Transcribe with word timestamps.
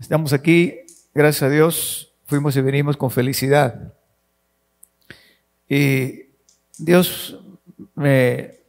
Estamos 0.00 0.32
aquí, 0.32 0.78
gracias 1.14 1.42
a 1.42 1.50
Dios, 1.50 2.14
fuimos 2.24 2.56
y 2.56 2.62
venimos 2.62 2.96
con 2.96 3.10
felicidad. 3.10 3.92
Y 5.68 6.22
Dios 6.78 7.38
me, 7.94 8.60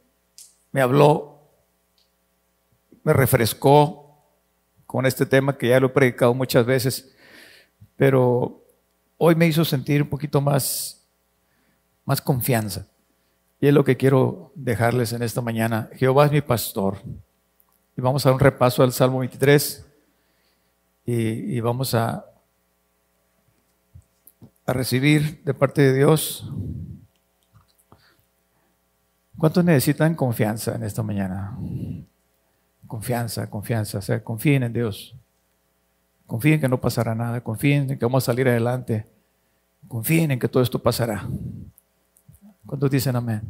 me 0.72 0.82
habló, 0.82 1.40
me 3.02 3.14
refrescó 3.14 4.14
con 4.86 5.06
este 5.06 5.24
tema 5.24 5.56
que 5.56 5.68
ya 5.68 5.80
lo 5.80 5.86
he 5.86 5.90
predicado 5.90 6.34
muchas 6.34 6.66
veces, 6.66 7.16
pero 7.96 8.62
hoy 9.16 9.34
me 9.34 9.46
hizo 9.46 9.64
sentir 9.64 10.02
un 10.02 10.10
poquito 10.10 10.42
más, 10.42 11.02
más 12.04 12.20
confianza. 12.20 12.86
Y 13.58 13.68
es 13.68 13.72
lo 13.72 13.84
que 13.84 13.96
quiero 13.96 14.52
dejarles 14.54 15.14
en 15.14 15.22
esta 15.22 15.40
mañana. 15.40 15.88
Jehová 15.94 16.26
es 16.26 16.32
mi 16.32 16.42
pastor. 16.42 16.98
Y 17.96 18.02
vamos 18.02 18.26
a 18.26 18.32
un 18.32 18.38
repaso 18.38 18.82
al 18.82 18.92
Salmo 18.92 19.20
23 19.20 19.91
y, 21.04 21.60
vamos 21.60 21.94
a, 21.94 22.24
a 24.66 24.72
recibir 24.72 25.42
de 25.44 25.54
parte 25.54 25.82
de 25.82 25.94
Dios. 25.94 26.50
¿Cuántos 29.36 29.64
necesitan 29.64 30.14
confianza 30.14 30.74
en 30.76 30.84
esta 30.84 31.02
mañana? 31.02 31.58
Confianza, 32.86 33.50
confianza, 33.50 33.98
o 33.98 34.02
sea, 34.02 34.22
confíen 34.22 34.62
en 34.62 34.72
Dios. 34.72 35.16
Confíen 36.26 36.60
que 36.60 36.68
no 36.68 36.80
pasará 36.80 37.14
nada, 37.14 37.42
confíen 37.42 37.90
en 37.90 37.98
que 37.98 38.04
vamos 38.04 38.24
a 38.24 38.26
salir 38.26 38.48
adelante. 38.48 39.06
Confíen 39.88 40.30
en 40.30 40.38
que 40.38 40.48
todo 40.48 40.62
esto 40.62 40.80
pasará. 40.80 41.28
¿Cuántos 42.64 42.90
dicen 42.90 43.16
amén? 43.16 43.42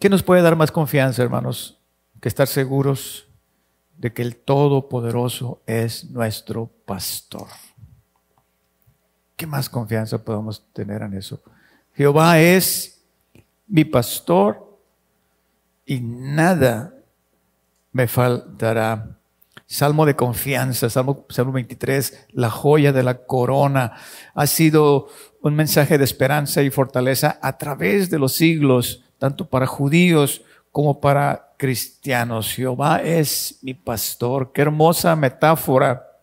¿Qué 0.00 0.08
nos 0.08 0.22
puede 0.22 0.42
dar 0.42 0.56
más 0.56 0.72
confianza, 0.72 1.22
hermanos, 1.22 1.78
que 2.20 2.28
estar 2.28 2.46
seguros 2.46 3.28
de 3.96 4.12
que 4.12 4.22
el 4.22 4.36
Todopoderoso 4.36 5.62
es 5.66 6.10
nuestro 6.10 6.70
pastor? 6.84 7.48
¿Qué 9.36 9.46
más 9.46 9.68
confianza 9.68 10.24
podemos 10.24 10.64
tener 10.72 11.02
en 11.02 11.14
eso? 11.14 11.40
Jehová 11.94 12.40
es 12.40 13.02
mi 13.66 13.84
pastor 13.84 14.78
y 15.86 16.00
nada 16.00 16.94
me 17.92 18.06
faltará. 18.06 19.18
Salmo 19.66 20.04
de 20.04 20.14
confianza, 20.14 20.90
Salmo, 20.90 21.24
Salmo 21.30 21.52
23, 21.52 22.26
la 22.32 22.50
joya 22.50 22.92
de 22.92 23.02
la 23.02 23.24
corona, 23.24 23.94
ha 24.34 24.46
sido 24.46 25.08
un 25.40 25.54
mensaje 25.54 25.98
de 25.98 26.04
esperanza 26.04 26.62
y 26.62 26.70
fortaleza 26.70 27.38
a 27.40 27.56
través 27.56 28.10
de 28.10 28.18
los 28.18 28.34
siglos 28.34 29.04
tanto 29.18 29.48
para 29.48 29.66
judíos 29.66 30.42
como 30.74 31.00
para 31.00 31.54
cristianos. 31.56 32.52
Jehová 32.52 33.00
es 33.00 33.60
mi 33.62 33.74
pastor. 33.74 34.50
Qué 34.52 34.62
hermosa 34.62 35.14
metáfora. 35.14 36.18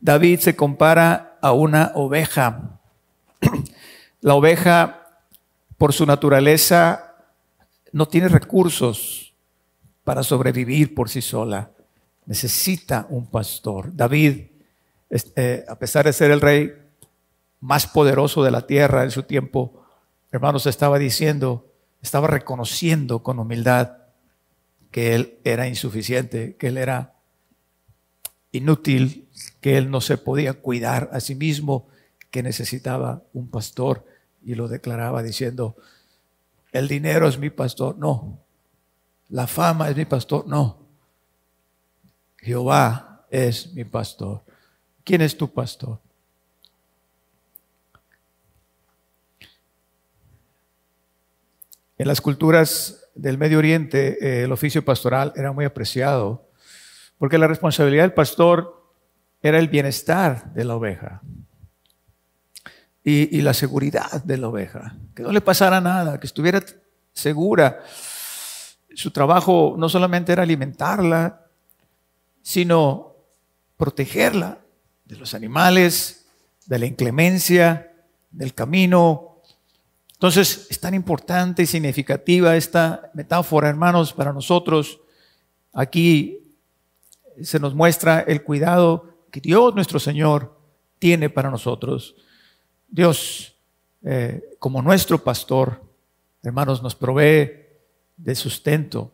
David 0.00 0.38
se 0.38 0.54
compara 0.54 1.36
a 1.42 1.50
una 1.50 1.90
oveja. 1.96 2.78
La 4.20 4.34
oveja, 4.34 5.18
por 5.76 5.92
su 5.92 6.06
naturaleza, 6.06 7.16
no 7.90 8.06
tiene 8.06 8.28
recursos 8.28 9.34
para 10.04 10.22
sobrevivir 10.22 10.94
por 10.94 11.10
sí 11.10 11.20
sola. 11.20 11.72
Necesita 12.26 13.04
un 13.10 13.26
pastor. 13.26 13.90
David, 13.96 14.42
eh, 15.10 15.64
a 15.66 15.74
pesar 15.74 16.04
de 16.04 16.12
ser 16.12 16.30
el 16.30 16.40
rey 16.40 16.72
más 17.58 17.88
poderoso 17.88 18.44
de 18.44 18.52
la 18.52 18.64
tierra 18.64 19.02
en 19.02 19.10
su 19.10 19.24
tiempo, 19.24 19.82
hermanos, 20.30 20.66
estaba 20.66 21.00
diciendo, 21.00 21.73
estaba 22.04 22.26
reconociendo 22.26 23.22
con 23.22 23.38
humildad 23.38 23.96
que 24.90 25.14
él 25.14 25.38
era 25.42 25.66
insuficiente, 25.66 26.54
que 26.56 26.68
él 26.68 26.76
era 26.76 27.14
inútil, 28.52 29.26
que 29.62 29.78
él 29.78 29.90
no 29.90 30.02
se 30.02 30.18
podía 30.18 30.52
cuidar 30.52 31.08
a 31.14 31.20
sí 31.20 31.34
mismo, 31.34 31.88
que 32.30 32.42
necesitaba 32.42 33.22
un 33.32 33.48
pastor 33.48 34.04
y 34.42 34.54
lo 34.54 34.68
declaraba 34.68 35.22
diciendo, 35.22 35.76
el 36.72 36.88
dinero 36.88 37.26
es 37.26 37.38
mi 37.38 37.48
pastor, 37.48 37.96
no, 37.96 38.38
la 39.30 39.46
fama 39.46 39.88
es 39.88 39.96
mi 39.96 40.04
pastor, 40.04 40.46
no, 40.46 40.86
Jehová 42.36 43.24
es 43.30 43.72
mi 43.72 43.84
pastor. 43.84 44.44
¿Quién 45.04 45.22
es 45.22 45.38
tu 45.38 45.50
pastor? 45.50 46.00
En 52.04 52.08
las 52.08 52.20
culturas 52.20 53.08
del 53.14 53.38
Medio 53.38 53.56
Oriente, 53.56 54.18
eh, 54.20 54.44
el 54.44 54.52
oficio 54.52 54.84
pastoral 54.84 55.32
era 55.36 55.52
muy 55.52 55.64
apreciado, 55.64 56.50
porque 57.16 57.38
la 57.38 57.46
responsabilidad 57.46 58.02
del 58.02 58.12
pastor 58.12 58.92
era 59.40 59.58
el 59.58 59.68
bienestar 59.68 60.52
de 60.52 60.64
la 60.66 60.76
oveja 60.76 61.22
y, 63.02 63.40
la 63.40 63.54
seguridad 63.54 64.22
de 64.22 64.36
la 64.36 64.48
oveja, 64.48 64.98
que 65.14 65.22
no 65.22 65.32
le 65.32 65.40
pasara 65.40 65.80
nada, 65.80 66.20
que 66.20 66.26
estuviera 66.26 66.62
segura. 67.14 67.82
Su 68.94 69.10
trabajo 69.10 69.74
no 69.78 69.88
solamente 69.88 70.30
era 70.30 70.42
alimentarla, 70.42 71.46
sino 72.42 73.16
protegerla 73.78 74.58
de 75.06 75.16
los 75.16 75.32
animales, 75.32 76.26
de 76.66 76.80
la 76.80 76.84
inclemencia, 76.84 77.94
del 78.30 78.52
camino, 78.52 79.33
entonces, 80.14 80.68
es 80.70 80.80
tan 80.80 80.94
importante 80.94 81.62
y 81.62 81.66
significativa 81.66 82.56
esta 82.56 83.10
metáfora, 83.14 83.68
hermanos, 83.68 84.12
para 84.12 84.32
nosotros. 84.32 85.00
Aquí 85.72 86.54
se 87.42 87.58
nos 87.58 87.74
muestra 87.74 88.20
el 88.20 88.42
cuidado 88.42 89.18
que 89.30 89.40
Dios 89.40 89.74
nuestro 89.74 89.98
Señor 89.98 90.56
tiene 90.98 91.28
para 91.28 91.50
nosotros. 91.50 92.14
Dios, 92.88 93.56
eh, 94.02 94.56
como 94.60 94.80
nuestro 94.80 95.22
pastor, 95.22 95.82
hermanos, 96.42 96.82
nos 96.82 96.94
provee 96.94 97.66
de 98.16 98.34
sustento, 98.36 99.12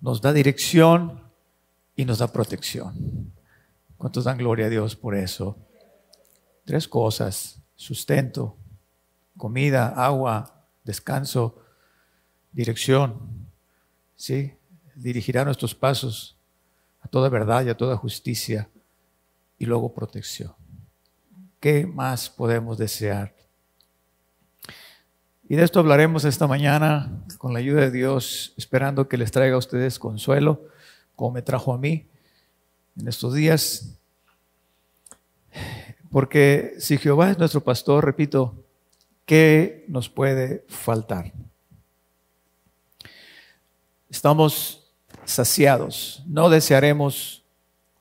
nos 0.00 0.20
da 0.20 0.32
dirección 0.32 1.22
y 1.94 2.04
nos 2.04 2.18
da 2.18 2.26
protección. 2.32 3.32
¿Cuántos 3.96 4.24
dan 4.24 4.36
gloria 4.36 4.66
a 4.66 4.68
Dios 4.68 4.96
por 4.96 5.14
eso? 5.14 5.56
Tres 6.64 6.88
cosas, 6.88 7.62
sustento, 7.76 8.56
comida, 9.38 9.88
agua, 9.88 10.66
descanso, 10.84 11.62
dirección. 12.52 13.48
¿sí? 14.16 14.52
Dirigirá 14.94 15.44
nuestros 15.46 15.74
pasos 15.74 16.36
a 17.00 17.08
toda 17.08 17.30
verdad 17.30 17.64
y 17.64 17.70
a 17.70 17.76
toda 17.76 17.96
justicia 17.96 18.68
y 19.56 19.64
luego 19.64 19.94
protección. 19.94 20.52
¿Qué 21.60 21.86
más 21.86 22.28
podemos 22.28 22.76
desear? 22.76 23.34
Y 25.48 25.56
de 25.56 25.62
esto 25.62 25.80
hablaremos 25.80 26.24
esta 26.24 26.46
mañana 26.46 27.24
con 27.38 27.54
la 27.54 27.60
ayuda 27.60 27.80
de 27.80 27.90
Dios, 27.90 28.52
esperando 28.58 29.08
que 29.08 29.16
les 29.16 29.30
traiga 29.30 29.54
a 29.54 29.58
ustedes 29.58 29.98
consuelo, 29.98 30.66
como 31.16 31.32
me 31.32 31.42
trajo 31.42 31.72
a 31.72 31.78
mí 31.78 32.06
en 33.00 33.08
estos 33.08 33.32
días. 33.32 33.98
Porque 36.10 36.74
si 36.78 36.98
Jehová 36.98 37.30
es 37.30 37.38
nuestro 37.38 37.62
pastor, 37.62 38.04
repito, 38.04 38.67
¿Qué 39.28 39.84
nos 39.88 40.08
puede 40.08 40.64
faltar? 40.68 41.34
Estamos 44.08 44.90
saciados. 45.26 46.22
No 46.26 46.48
desearemos 46.48 47.44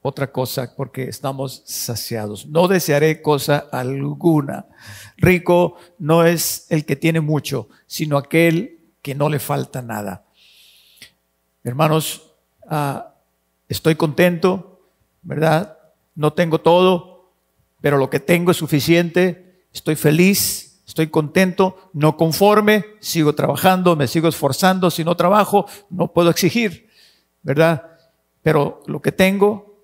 otra 0.02 0.32
cosa 0.32 0.74
porque 0.74 1.10
estamos 1.10 1.64
saciados. 1.66 2.46
No 2.46 2.70
desearé 2.70 3.22
cosa 3.22 3.68
alguna. 3.74 4.68
Rico 5.18 5.76
no 6.00 6.24
es 6.24 6.66
el 6.70 6.86
que 6.86 6.96
tiene 6.96 7.20
mucho, 7.20 7.68
sino 7.88 8.16
aquel 8.16 8.80
que 9.02 9.14
no 9.14 9.28
le 9.28 9.40
falta 9.40 9.82
nada. 9.82 10.24
Hermanos, 11.62 12.36
ah, 12.70 13.16
estoy 13.68 13.96
contento, 13.96 14.80
¿verdad? 15.24 15.78
No 16.16 16.32
tengo 16.32 16.62
todo, 16.62 17.34
pero 17.82 17.98
lo 17.98 18.10
que 18.10 18.22
tengo 18.22 18.52
es 18.52 18.56
suficiente. 18.56 19.66
Estoy 19.74 19.98
feliz 19.98 20.67
estoy 20.88 21.08
contento, 21.08 21.92
no 21.94 22.16
conforme, 22.16 22.86
sigo 23.00 23.36
trabajando, 23.36 23.96
me 23.96 24.08
sigo 24.08 24.30
esforzando, 24.30 24.90
si 24.90 25.04
no 25.04 25.16
trabajo, 25.16 25.68
no 25.90 26.14
puedo 26.14 26.30
exigir, 26.30 26.90
¿verdad? 27.44 27.92
Pero 28.42 28.82
lo 28.88 29.02
que 29.02 29.12
tengo, 29.12 29.84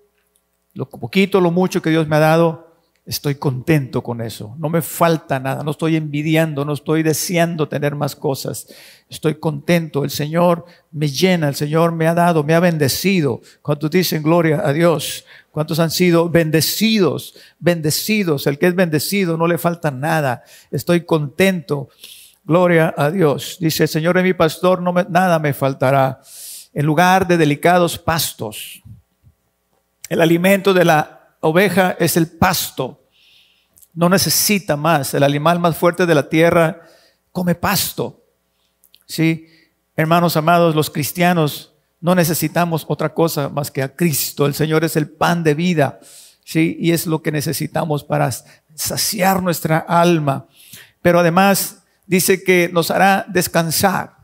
lo 0.72 0.88
poquito, 0.88 1.40
lo 1.40 1.50
mucho 1.50 1.82
que 1.82 1.90
Dios 1.90 2.08
me 2.08 2.16
ha 2.16 2.20
dado, 2.20 2.63
estoy 3.06 3.34
contento 3.34 4.02
con 4.02 4.20
eso. 4.20 4.54
No 4.58 4.68
me 4.68 4.82
falta 4.82 5.38
nada, 5.38 5.62
no 5.62 5.72
estoy 5.72 5.96
envidiando, 5.96 6.64
no 6.64 6.72
estoy 6.72 7.02
deseando 7.02 7.68
tener 7.68 7.94
más 7.94 8.16
cosas. 8.16 8.66
Estoy 9.08 9.34
contento, 9.36 10.04
el 10.04 10.10
Señor 10.10 10.64
me 10.90 11.08
llena, 11.08 11.48
el 11.48 11.54
Señor 11.54 11.92
me 11.92 12.06
ha 12.06 12.14
dado, 12.14 12.42
me 12.42 12.54
ha 12.54 12.60
bendecido. 12.60 13.40
Cuando 13.62 13.88
dicen 13.88 14.22
gloria 14.22 14.62
a 14.64 14.72
Dios, 14.72 15.24
¿Cuántos 15.54 15.78
han 15.78 15.92
sido 15.92 16.28
bendecidos? 16.28 17.36
Bendecidos. 17.60 18.48
El 18.48 18.58
que 18.58 18.66
es 18.66 18.74
bendecido 18.74 19.36
no 19.36 19.46
le 19.46 19.56
falta 19.56 19.92
nada. 19.92 20.42
Estoy 20.72 21.02
contento. 21.02 21.90
Gloria 22.42 22.92
a 22.96 23.08
Dios. 23.12 23.58
Dice, 23.60 23.84
el 23.84 23.88
Señor 23.88 24.18
es 24.18 24.24
mi 24.24 24.34
pastor, 24.34 24.82
no 24.82 24.92
nada 24.92 25.38
me 25.38 25.54
faltará. 25.54 26.20
En 26.72 26.84
lugar 26.84 27.28
de 27.28 27.36
delicados 27.36 27.96
pastos. 28.00 28.82
El 30.08 30.20
alimento 30.20 30.74
de 30.74 30.84
la 30.84 31.13
oveja 31.44 31.96
es 31.98 32.16
el 32.16 32.26
pasto. 32.26 33.02
No 33.92 34.08
necesita 34.08 34.76
más. 34.76 35.14
El 35.14 35.22
animal 35.22 35.60
más 35.60 35.76
fuerte 35.76 36.06
de 36.06 36.14
la 36.14 36.28
tierra 36.28 36.82
come 37.30 37.54
pasto. 37.54 38.24
Sí, 39.06 39.46
hermanos 39.96 40.36
amados, 40.36 40.74
los 40.74 40.90
cristianos 40.90 41.72
no 42.00 42.14
necesitamos 42.14 42.84
otra 42.88 43.14
cosa 43.14 43.48
más 43.48 43.70
que 43.70 43.82
a 43.82 43.94
Cristo. 43.94 44.46
El 44.46 44.54
Señor 44.54 44.84
es 44.84 44.96
el 44.96 45.08
pan 45.08 45.42
de 45.44 45.54
vida. 45.54 46.00
Sí, 46.44 46.76
y 46.78 46.92
es 46.92 47.06
lo 47.06 47.22
que 47.22 47.32
necesitamos 47.32 48.04
para 48.04 48.30
saciar 48.74 49.42
nuestra 49.42 49.78
alma. 49.78 50.46
Pero 51.02 51.20
además 51.20 51.82
dice 52.06 52.42
que 52.42 52.70
nos 52.72 52.90
hará 52.90 53.24
descansar. 53.28 54.16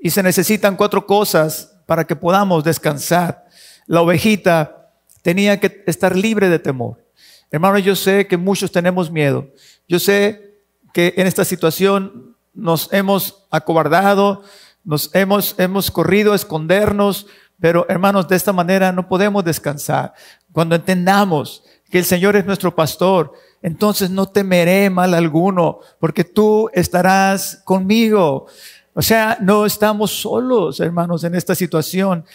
Y 0.00 0.10
se 0.10 0.22
necesitan 0.22 0.76
cuatro 0.76 1.06
cosas 1.06 1.72
para 1.86 2.04
que 2.04 2.16
podamos 2.16 2.64
descansar. 2.64 3.46
La 3.86 4.00
ovejita 4.00 4.83
tenía 5.24 5.58
que 5.58 5.82
estar 5.86 6.14
libre 6.14 6.50
de 6.50 6.58
temor. 6.58 7.02
Hermano, 7.50 7.78
yo 7.78 7.96
sé 7.96 8.26
que 8.26 8.36
muchos 8.36 8.70
tenemos 8.70 9.10
miedo. 9.10 9.48
Yo 9.88 9.98
sé 9.98 10.60
que 10.92 11.14
en 11.16 11.26
esta 11.26 11.46
situación 11.46 12.36
nos 12.52 12.92
hemos 12.92 13.46
acobardado, 13.50 14.42
nos 14.84 15.14
hemos, 15.14 15.54
hemos 15.58 15.90
corrido 15.90 16.34
a 16.34 16.36
escondernos, 16.36 17.26
pero 17.58 17.86
hermanos, 17.88 18.28
de 18.28 18.36
esta 18.36 18.52
manera 18.52 18.92
no 18.92 19.08
podemos 19.08 19.42
descansar. 19.42 20.12
Cuando 20.52 20.76
entendamos 20.76 21.64
que 21.88 21.98
el 21.98 22.04
Señor 22.04 22.36
es 22.36 22.44
nuestro 22.44 22.74
pastor, 22.74 23.32
entonces 23.62 24.10
no 24.10 24.26
temeré 24.26 24.90
mal 24.90 25.14
alguno, 25.14 25.80
porque 25.98 26.24
tú 26.24 26.68
estarás 26.74 27.62
conmigo. 27.64 28.46
O 28.92 29.00
sea, 29.00 29.38
no 29.40 29.64
estamos 29.64 30.10
solos, 30.10 30.80
hermanos, 30.80 31.24
en 31.24 31.34
esta 31.34 31.54
situación. 31.54 32.26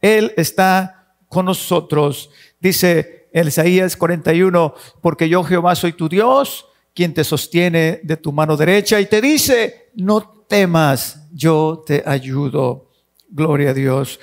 Él 0.00 0.32
está 0.38 0.97
con 1.28 1.46
nosotros. 1.46 2.30
Dice 2.60 3.28
Isaías 3.32 3.96
41, 3.96 4.74
porque 5.00 5.28
yo 5.28 5.44
Jehová 5.44 5.74
soy 5.74 5.92
tu 5.92 6.08
Dios, 6.08 6.66
quien 6.94 7.14
te 7.14 7.24
sostiene 7.24 8.00
de 8.02 8.16
tu 8.16 8.32
mano 8.32 8.56
derecha 8.56 9.00
y 9.00 9.06
te 9.06 9.20
dice, 9.20 9.90
no 9.94 10.44
temas, 10.48 11.28
yo 11.32 11.84
te 11.86 12.02
ayudo. 12.04 12.90
Gloria 13.30 13.70
a 13.70 13.74
Dios. 13.74 14.18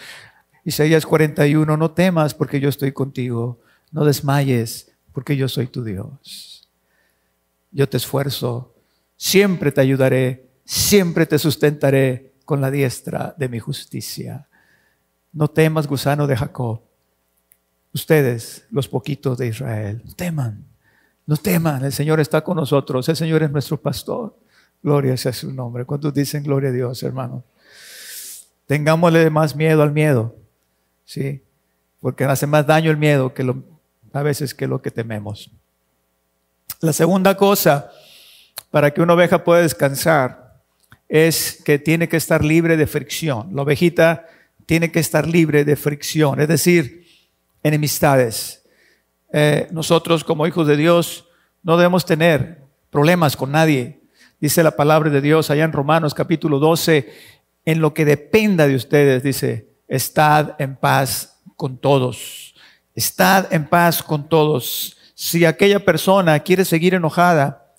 Isaías 0.63 1.05
41, 1.05 1.77
no 1.77 1.91
temas 1.91 2.33
porque 2.33 2.59
yo 2.59 2.69
estoy 2.69 2.91
contigo. 2.91 3.59
No 3.91 4.03
desmayes 4.03 4.91
porque 5.13 5.37
yo 5.37 5.47
soy 5.47 5.67
tu 5.67 5.83
Dios. 5.83 6.67
Yo 7.71 7.87
te 7.87 7.97
esfuerzo, 7.97 8.73
siempre 9.15 9.71
te 9.71 9.81
ayudaré, 9.81 10.49
siempre 10.65 11.25
te 11.25 11.39
sustentaré 11.39 12.33
con 12.45 12.61
la 12.61 12.71
diestra 12.71 13.35
de 13.37 13.47
mi 13.47 13.59
justicia. 13.59 14.47
No 15.31 15.47
temas, 15.47 15.87
gusano 15.87 16.27
de 16.27 16.35
Jacob. 16.35 16.81
Ustedes, 17.95 18.65
los 18.71 18.89
poquitos 18.89 19.37
de 19.37 19.47
Israel, 19.47 20.03
teman, 20.17 20.65
no 21.25 21.37
teman, 21.37 21.85
el 21.85 21.93
Señor 21.93 22.19
está 22.19 22.41
con 22.41 22.57
nosotros, 22.57 23.07
el 23.07 23.15
Señor 23.15 23.41
es 23.41 23.49
nuestro 23.49 23.77
pastor. 23.77 24.35
Gloria 24.83 25.15
sea 25.15 25.31
su 25.31 25.53
nombre. 25.53 25.85
¿Cuántos 25.85 26.13
dicen 26.13 26.43
gloria 26.43 26.71
a 26.71 26.73
Dios, 26.73 27.01
hermano? 27.03 27.41
Tengámosle 28.67 29.29
más 29.29 29.55
miedo 29.55 29.81
al 29.81 29.93
miedo, 29.93 30.35
¿sí? 31.05 31.41
Porque 32.01 32.25
hace 32.25 32.45
más 32.45 32.67
daño 32.67 32.91
el 32.91 32.97
miedo 32.97 33.33
que 33.33 33.43
lo, 33.43 33.63
a 34.11 34.21
veces 34.23 34.53
que 34.53 34.67
lo 34.67 34.81
que 34.81 34.91
tememos. 34.91 35.49
La 36.81 36.91
segunda 36.91 37.37
cosa 37.37 37.89
para 38.71 38.93
que 38.93 39.01
una 39.01 39.13
oveja 39.13 39.41
pueda 39.41 39.61
descansar 39.61 40.59
es 41.07 41.61
que 41.63 41.79
tiene 41.79 42.09
que 42.09 42.17
estar 42.17 42.43
libre 42.43 42.75
de 42.75 42.87
fricción. 42.87 43.55
La 43.55 43.61
ovejita 43.61 44.27
tiene 44.65 44.91
que 44.91 44.99
estar 44.99 45.25
libre 45.25 45.63
de 45.63 45.77
fricción, 45.77 46.41
es 46.41 46.49
decir, 46.49 47.04
enemistades. 47.65 48.63
Eh, 49.33 49.67
nosotros 49.71 50.23
como 50.23 50.45
hijos 50.45 50.67
de 50.67 50.77
Dios 50.77 51.25
no 51.63 51.77
debemos 51.77 52.05
tener 52.05 52.61
problemas 52.91 53.35
con 53.35 53.51
nadie. 53.51 54.01
Dice 54.39 54.61
la 54.61 54.75
palabra 54.75 55.09
de 55.09 55.19
Dios 55.19 55.49
allá 55.49 55.63
en 55.63 55.71
Romanos 55.71 56.13
capítulo 56.13 56.59
12, 56.59 57.11
en 57.65 57.81
lo 57.81 57.95
que 57.95 58.05
dependa 58.05 58.67
de 58.67 58.75
ustedes, 58.75 59.23
dice, 59.23 59.67
estad 59.87 60.53
en 60.59 60.75
paz 60.75 61.41
con 61.57 61.79
todos. 61.79 62.53
Estad 62.93 63.51
en 63.51 63.65
paz 63.65 64.03
con 64.03 64.29
todos. 64.29 64.97
Si 65.15 65.43
aquella 65.43 65.83
persona 65.83 66.39
quiere 66.41 66.65
seguir 66.65 66.93
enojada, 66.93 67.73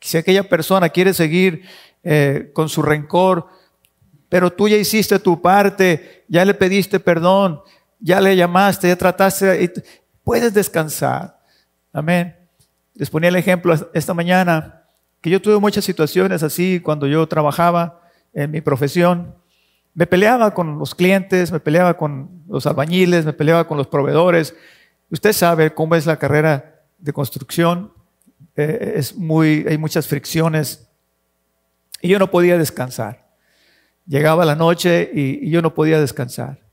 si 0.00 0.16
aquella 0.16 0.48
persona 0.48 0.88
quiere 0.88 1.12
seguir 1.12 1.62
eh, 2.02 2.52
con 2.54 2.70
su 2.70 2.80
rencor, 2.80 3.48
pero 4.30 4.50
tú 4.50 4.66
ya 4.66 4.78
hiciste 4.78 5.18
tu 5.18 5.42
parte, 5.42 6.24
ya 6.26 6.42
le 6.46 6.54
pediste 6.54 6.98
perdón, 7.00 7.60
ya 8.06 8.20
le 8.20 8.36
llamaste, 8.36 8.86
ya 8.86 8.94
trataste, 8.94 9.72
puedes 10.22 10.54
descansar. 10.54 11.40
Amén. 11.92 12.36
Les 12.94 13.10
ponía 13.10 13.30
el 13.30 13.34
ejemplo 13.34 13.74
esta 13.92 14.14
mañana 14.14 14.84
que 15.20 15.28
yo 15.28 15.42
tuve 15.42 15.58
muchas 15.58 15.84
situaciones 15.84 16.44
así 16.44 16.78
cuando 16.78 17.08
yo 17.08 17.26
trabajaba 17.26 18.00
en 18.32 18.52
mi 18.52 18.60
profesión. 18.60 19.34
Me 19.92 20.06
peleaba 20.06 20.54
con 20.54 20.78
los 20.78 20.94
clientes, 20.94 21.50
me 21.50 21.58
peleaba 21.58 21.96
con 21.96 22.44
los 22.46 22.64
albañiles, 22.68 23.24
me 23.24 23.32
peleaba 23.32 23.66
con 23.66 23.76
los 23.76 23.88
proveedores. 23.88 24.54
Usted 25.10 25.32
sabe 25.32 25.74
cómo 25.74 25.96
es 25.96 26.06
la 26.06 26.16
carrera 26.16 26.84
de 26.98 27.12
construcción. 27.12 27.92
Eh, 28.54 28.92
es 28.98 29.16
muy, 29.16 29.66
hay 29.68 29.78
muchas 29.78 30.06
fricciones. 30.06 30.88
Y 32.00 32.10
yo 32.10 32.20
no 32.20 32.30
podía 32.30 32.56
descansar. 32.56 33.26
Llegaba 34.06 34.44
la 34.44 34.54
noche 34.54 35.10
y, 35.12 35.48
y 35.48 35.50
yo 35.50 35.60
no 35.60 35.74
podía 35.74 36.00
descansar. 36.00 36.65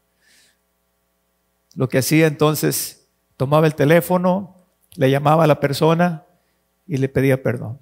Lo 1.76 1.90
que 1.90 2.00
hacía 2.00 2.28
entonces, 2.28 3.08
tomaba 3.38 3.68
el 3.68 3.76
teléfono, 3.76 4.56
le 4.96 5.10
llamaba 5.10 5.46
a 5.46 5.48
la 5.48 5.60
persona 5.60 6.26
y 6.88 6.98
le 6.98 7.10
pedía 7.10 7.42
perdón. 7.42 7.80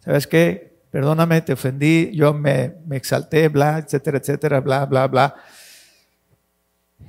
¿Sabes 0.00 0.26
qué? 0.26 0.80
Perdóname, 0.90 1.40
te 1.40 1.52
ofendí, 1.52 2.10
yo 2.12 2.34
me, 2.34 2.74
exalté, 2.90 3.48
bla, 3.48 3.78
etcétera, 3.78 4.18
etcétera, 4.18 4.60
bla, 4.60 4.84
bla, 4.84 5.06
bla. 5.06 5.34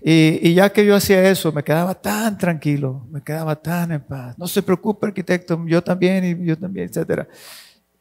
Y, 0.01 0.53
ya 0.53 0.71
que 0.71 0.85
yo 0.85 0.95
hacía 0.95 1.29
eso, 1.29 1.51
me 1.51 1.63
quedaba 1.63 1.95
tan 1.95 2.37
tranquilo, 2.37 3.05
me 3.09 3.21
quedaba 3.21 3.55
tan 3.55 3.91
en 3.91 4.01
paz. 4.01 4.37
No 4.37 4.47
se 4.47 4.61
preocupe, 4.61 5.07
arquitecto, 5.07 5.61
yo 5.65 5.81
también 5.83 6.23
y 6.23 6.45
yo 6.45 6.57
también, 6.57 6.87
etcétera. 6.87 7.27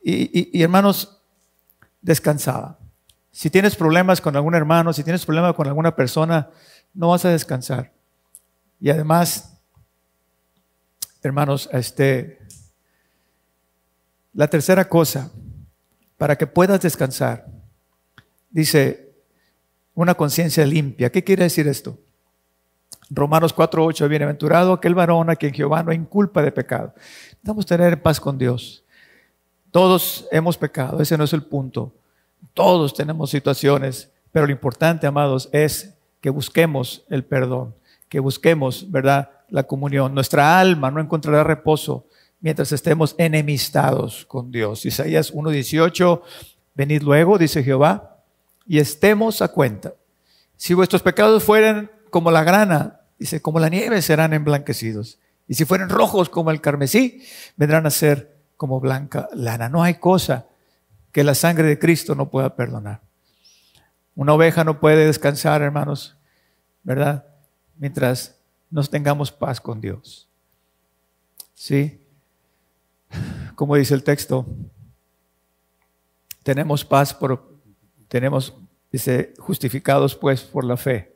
Y, 0.02 0.56
y, 0.56 0.62
hermanos, 0.62 1.20
descansaba. 2.00 2.78
Si 3.30 3.50
tienes 3.50 3.76
problemas 3.76 4.20
con 4.20 4.36
algún 4.36 4.54
hermano, 4.54 4.92
si 4.92 5.02
tienes 5.02 5.24
problemas 5.24 5.54
con 5.54 5.66
alguna 5.66 5.96
persona, 5.96 6.50
no 6.92 7.08
vas 7.08 7.24
a 7.24 7.30
descansar. 7.30 7.92
Y 8.82 8.90
además, 8.90 9.62
hermanos, 11.22 11.70
este, 11.72 12.41
la 14.32 14.48
tercera 14.48 14.89
cosa, 14.89 15.31
para 16.19 16.36
que 16.36 16.48
puedas 16.48 16.81
descansar, 16.81 17.46
dice 18.51 19.15
una 19.94 20.15
conciencia 20.15 20.67
limpia. 20.67 21.12
¿Qué 21.12 21.22
quiere 21.22 21.44
decir 21.44 21.69
esto? 21.69 21.96
Romanos 23.08 23.55
4:8, 23.55 24.08
bienaventurado 24.08 24.72
aquel 24.72 24.96
varón 24.96 25.31
a 25.31 25.36
quien 25.36 25.55
Jehová 25.55 25.84
no 25.84 25.93
inculpa 25.93 26.43
de 26.43 26.51
pecado. 26.51 26.93
Necesitamos 26.96 27.67
tener 27.67 28.03
paz 28.03 28.19
con 28.19 28.36
Dios. 28.36 28.84
Todos 29.70 30.27
hemos 30.32 30.58
pecado, 30.58 31.01
ese 31.01 31.17
no 31.17 31.22
es 31.22 31.32
el 31.32 31.44
punto. 31.44 31.94
Todos 32.53 32.94
tenemos 32.94 33.31
situaciones, 33.31 34.10
pero 34.32 34.46
lo 34.46 34.53
importante, 34.53 35.06
amados, 35.06 35.48
es 35.53 35.94
que 36.20 36.31
busquemos 36.31 37.05
el 37.10 37.24
perdón, 37.24 37.77
que 38.12 38.20
busquemos, 38.20 38.90
¿verdad?, 38.90 39.31
la 39.48 39.62
comunión. 39.62 40.14
Nuestra 40.14 40.60
alma 40.60 40.90
no 40.90 41.00
encontrará 41.00 41.44
reposo 41.44 42.08
mientras 42.40 42.70
estemos 42.70 43.14
enemistados 43.16 44.26
con 44.26 44.52
Dios. 44.52 44.84
Isaías 44.84 45.32
1.18, 45.32 46.20
venid 46.74 47.00
luego, 47.00 47.38
dice 47.38 47.64
Jehová, 47.64 48.22
y 48.66 48.81
estemos 48.81 49.40
a 49.40 49.48
cuenta. 49.48 49.94
Si 50.58 50.74
vuestros 50.74 51.00
pecados 51.00 51.42
fueran 51.42 51.90
como 52.10 52.31
la 52.31 52.44
grana, 52.44 53.00
dice, 53.19 53.40
como 53.40 53.58
la 53.58 53.70
nieve 53.70 54.02
serán 54.02 54.34
emblanquecidos. 54.34 55.19
Y 55.48 55.54
si 55.54 55.64
fueran 55.64 55.88
rojos 55.88 56.28
como 56.28 56.50
el 56.50 56.60
carmesí, 56.60 57.22
vendrán 57.56 57.86
a 57.86 57.90
ser 57.90 58.36
como 58.58 58.78
blanca 58.78 59.31
lana. 59.32 59.70
No 59.70 59.82
hay 59.82 59.94
cosa 59.94 60.48
que 61.12 61.24
la 61.24 61.34
sangre 61.34 61.66
de 61.66 61.78
Cristo 61.78 62.14
no 62.14 62.28
pueda 62.28 62.56
perdonar. 62.56 63.00
Una 64.14 64.34
oveja 64.34 64.64
no 64.64 64.81
puede 64.81 65.06
descansar, 65.06 65.62
hermanos, 65.62 66.19
¿verdad? 66.82 67.31
Mientras 67.76 68.36
nos 68.70 68.88
tengamos 68.88 69.31
paz 69.31 69.60
con 69.60 69.81
Dios. 69.81 70.29
¿Sí? 71.55 71.98
como 73.55 73.76
dice 73.76 73.94
el 73.94 74.02
texto, 74.02 74.46
tenemos 76.43 76.84
paz 76.84 77.14
por, 77.14 77.48
tenemos, 78.08 78.55
dice, 78.91 79.34
justificados 79.38 80.17
pues 80.17 80.43
por 80.43 80.64
la 80.64 80.76
fe. 80.76 81.14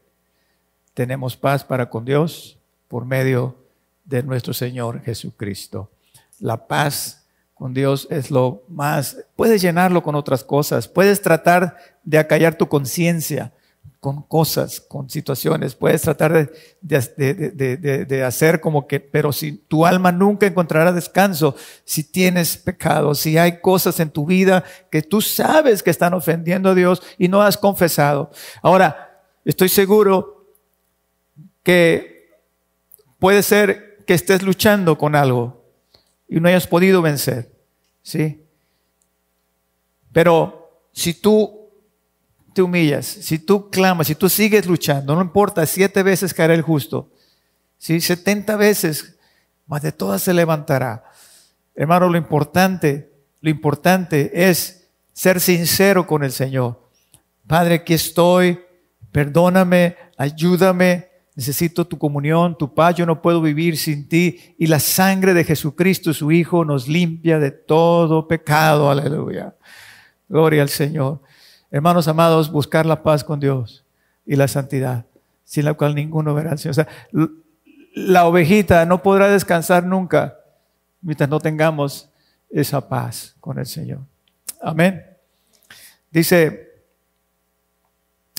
Tenemos 0.95 1.37
paz 1.37 1.65
para 1.65 1.91
con 1.91 2.05
Dios 2.05 2.59
por 2.89 3.05
medio 3.05 3.57
de 4.05 4.23
nuestro 4.23 4.55
Señor 4.55 5.03
Jesucristo. 5.03 5.91
La 6.39 6.69
paz 6.69 7.27
con 7.55 7.75
Dios 7.75 8.07
es 8.11 8.31
lo 8.31 8.63
más, 8.69 9.17
puedes 9.35 9.63
llenarlo 9.63 10.03
con 10.03 10.15
otras 10.15 10.45
cosas, 10.45 10.87
puedes 10.87 11.21
tratar 11.23 11.77
de 12.05 12.19
acallar 12.19 12.57
tu 12.57 12.69
conciencia, 12.69 13.53
con 14.01 14.23
cosas, 14.23 14.81
con 14.81 15.11
situaciones. 15.11 15.75
Puedes 15.75 16.03
tratar 16.03 16.51
de, 16.81 18.25
hacer 18.25 18.61
como 18.61 18.87
que, 18.87 19.01
pero 19.01 19.33
si 19.33 19.53
tu 19.53 19.85
alma 19.85 20.13
nunca 20.13 20.47
encontrará 20.47 20.93
descanso, 20.93 21.57
si 21.85 22.05
tienes 22.05 22.57
pecado, 22.57 23.15
si 23.15 23.39
hay 23.39 23.61
cosas 23.61 23.99
en 24.01 24.11
tu 24.11 24.27
vida 24.27 24.65
que 24.91 25.03
tú 25.03 25.21
sabes 25.21 25.83
que 25.83 25.91
están 25.91 26.15
ofendiendo 26.15 26.71
a 26.71 26.75
Dios 26.75 27.03
y 27.19 27.29
no 27.29 27.43
has 27.43 27.57
confesado. 27.57 28.31
Ahora, 28.63 29.25
estoy 29.45 29.69
seguro 29.69 30.47
que 31.63 32.31
puede 33.19 33.43
ser 33.43 34.05
que 34.07 34.15
estés 34.15 34.43
luchando 34.43 34.97
con 34.97 35.17
algo 35.17 35.65
y 36.29 36.41
no 36.41 36.49
hayas 36.49 36.67
podido 36.67 37.03
vencer, 37.03 37.51
¿sí? 38.03 38.45
Pero 40.13 40.87
si 40.93 41.13
tú 41.15 41.66
te 42.57 42.63
humillas, 42.63 43.05
si 43.05 43.39
tú 43.39 43.69
clamas, 43.69 44.07
si 44.07 44.15
tú 44.15 44.31
sigues 44.31 44.65
luchando, 44.65 45.15
no 45.15 45.21
importa, 45.21 45.67
siete 45.67 46.03
veces 46.03 46.33
caerá 46.33 46.55
el 46.55 46.63
justo, 46.63 47.13
si 47.77 48.01
setenta 48.01 48.57
veces, 48.57 49.19
más 49.67 49.83
de 49.83 49.93
todas 49.93 50.23
se 50.23 50.33
levantará. 50.33 51.05
Hermano, 51.75 52.09
lo 52.09 52.17
importante, 52.17 53.13
lo 53.43 53.51
importante 53.51 54.49
es 54.49 54.89
ser 55.13 55.39
sincero 55.39 56.07
con 56.07 56.25
el 56.25 56.33
Señor. 56.33 56.89
Padre, 57.47 57.75
aquí 57.75 57.93
estoy, 57.93 58.59
perdóname, 59.13 59.97
ayúdame, 60.17 61.11
necesito 61.35 61.87
tu 61.87 61.99
comunión, 61.99 62.57
tu 62.57 62.73
paz, 62.73 62.95
yo 62.95 63.05
no 63.05 63.21
puedo 63.21 63.43
vivir 63.43 63.77
sin 63.77 64.09
ti. 64.09 64.55
Y 64.57 64.67
la 64.67 64.81
sangre 64.81 65.35
de 65.35 65.45
Jesucristo, 65.45 66.15
su 66.15 66.33
Hijo, 66.33 66.65
nos 66.65 66.89
limpia 66.89 67.39
de 67.39 67.51
todo 67.51 68.27
pecado. 68.27 68.91
Aleluya. 68.91 69.55
Gloria 70.27 70.63
al 70.63 70.71
Señor. 70.71 71.21
Hermanos 71.71 72.09
amados, 72.09 72.51
buscar 72.51 72.87
la 72.87 73.03
paz 73.03 73.25
con 73.25 73.41
Dios 73.41 73.85
y 74.25 74.37
la 74.37 74.49
santidad, 74.49 75.05
sin 75.45 75.65
la 75.65 75.75
cual 75.75 75.95
ninguno 75.95 76.35
verá 76.35 76.53
al 76.53 76.59
Señor. 76.59 76.73
O 76.73 76.75
sea, 76.75 76.89
la 77.95 78.27
ovejita 78.27 78.85
no 78.87 79.03
podrá 79.03 79.29
descansar 79.29 79.85
nunca 79.85 80.37
mientras 81.01 81.29
no 81.29 81.41
tengamos 81.41 82.09
esa 82.51 82.89
paz 82.89 83.35
con 83.41 83.59
el 83.59 83.67
Señor. 83.67 84.01
Amén. 84.61 85.05
Dice 86.11 86.67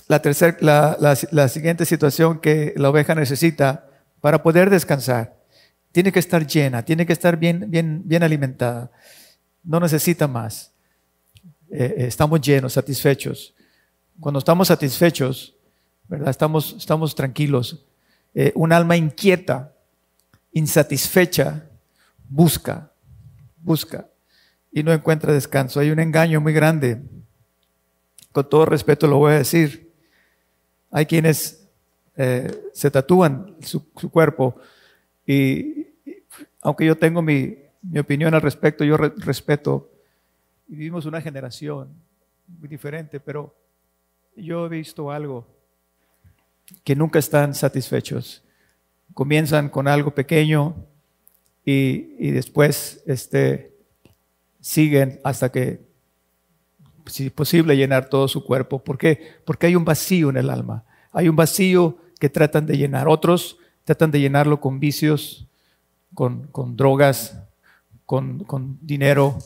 la, 0.08 0.98
la, 1.00 1.18
la, 1.32 1.48
siguiente 1.48 1.86
situación 1.86 2.40
que 2.40 2.74
la 2.78 2.90
oveja 2.90 3.14
necesita 3.14 3.86
para 4.22 4.42
poder 4.42 4.70
descansar. 4.70 5.36
Tiene 5.92 6.12
que 6.12 6.20
estar 6.20 6.46
llena, 6.46 6.84
tiene 6.84 7.06
que 7.06 7.14
estar 7.14 7.38
bien, 7.38 7.70
bien, 7.70 8.02
bien 8.06 8.24
alimentada. 8.24 8.92
No 9.64 9.80
necesita 9.80 10.28
más. 10.28 10.72
Eh, 11.70 11.96
eh, 11.98 12.06
estamos 12.08 12.40
llenos, 12.42 12.74
satisfechos. 12.74 13.54
Cuando 14.20 14.40
estamos 14.40 14.70
satisfechos, 14.70 15.56
¿verdad? 16.08 16.30
Estamos, 16.30 16.76
estamos 16.78 17.14
tranquilos. 17.14 17.86
Eh, 18.34 18.52
un 18.56 18.72
alma 18.72 18.96
inquieta, 18.96 19.74
insatisfecha, 20.54 21.66
busca, 22.30 22.92
busca 23.58 24.08
y 24.72 24.84
no 24.84 24.94
encuentra 24.94 25.34
descanso. 25.34 25.80
Hay 25.80 25.92
un 25.92 26.00
engaño 26.00 26.40
muy 26.40 26.54
grande. 26.54 27.02
Con 28.32 28.50
todo 28.50 28.66
respeto 28.66 29.08
lo 29.08 29.18
voy 29.18 29.34
a 29.34 29.38
decir. 29.38 29.92
Hay 30.92 31.06
quienes 31.06 31.64
se 32.74 32.90
tatúan 32.90 33.56
su, 33.62 33.92
cuerpo 33.92 34.56
y, 35.28 35.86
aunque 36.62 36.84
yo 36.84 36.98
tengo 36.98 37.22
mi, 37.22 37.56
mi 37.84 38.00
opinión 38.00 38.34
al 38.34 38.42
respecto, 38.42 38.84
yo 38.84 38.98
respeto 38.98 39.92
y 40.68 40.76
vivimos 40.76 41.06
una 41.06 41.22
generación 41.22 41.90
muy 42.48 42.68
diferente, 42.68 43.20
pero 43.20 43.56
yo 44.36 44.66
he 44.66 44.70
visto 44.70 45.10
algo 45.12 45.48
que 46.84 46.96
nunca 46.96 47.20
están 47.20 47.54
satisfechos. 47.54 48.44
Comienzan 49.14 49.70
con 49.70 49.88
algo 49.88 50.14
pequeño 50.14 50.76
y, 51.64 52.32
después 52.32 53.02
este, 53.06 53.74
siguen 54.60 55.20
hasta 55.24 55.52
que, 55.52 55.86
si 57.06 57.28
es 57.28 57.32
posible, 57.32 57.76
llenar 57.76 58.10
todo 58.10 58.28
su 58.28 58.44
cuerpo. 58.44 58.84
¿Por 58.84 58.98
qué? 58.98 59.36
Porque 59.46 59.68
hay 59.68 59.76
un 59.76 59.86
vacío 59.86 60.30
en 60.30 60.38
el 60.38 60.50
alma. 60.50 60.84
Hay 61.12 61.30
un 61.30 61.36
vacío 61.36 61.98
que 62.20 62.30
tratan 62.30 62.66
de 62.66 62.78
llenar. 62.78 63.08
Otros 63.08 63.58
tratan 63.86 64.12
de 64.12 64.20
llenarlo 64.20 64.60
con 64.60 64.80
vicios, 64.80 65.48
con, 66.14 66.50
drogas, 66.76 67.42
con, 68.06 68.44
con 68.44 68.78
dinero, 68.82 69.38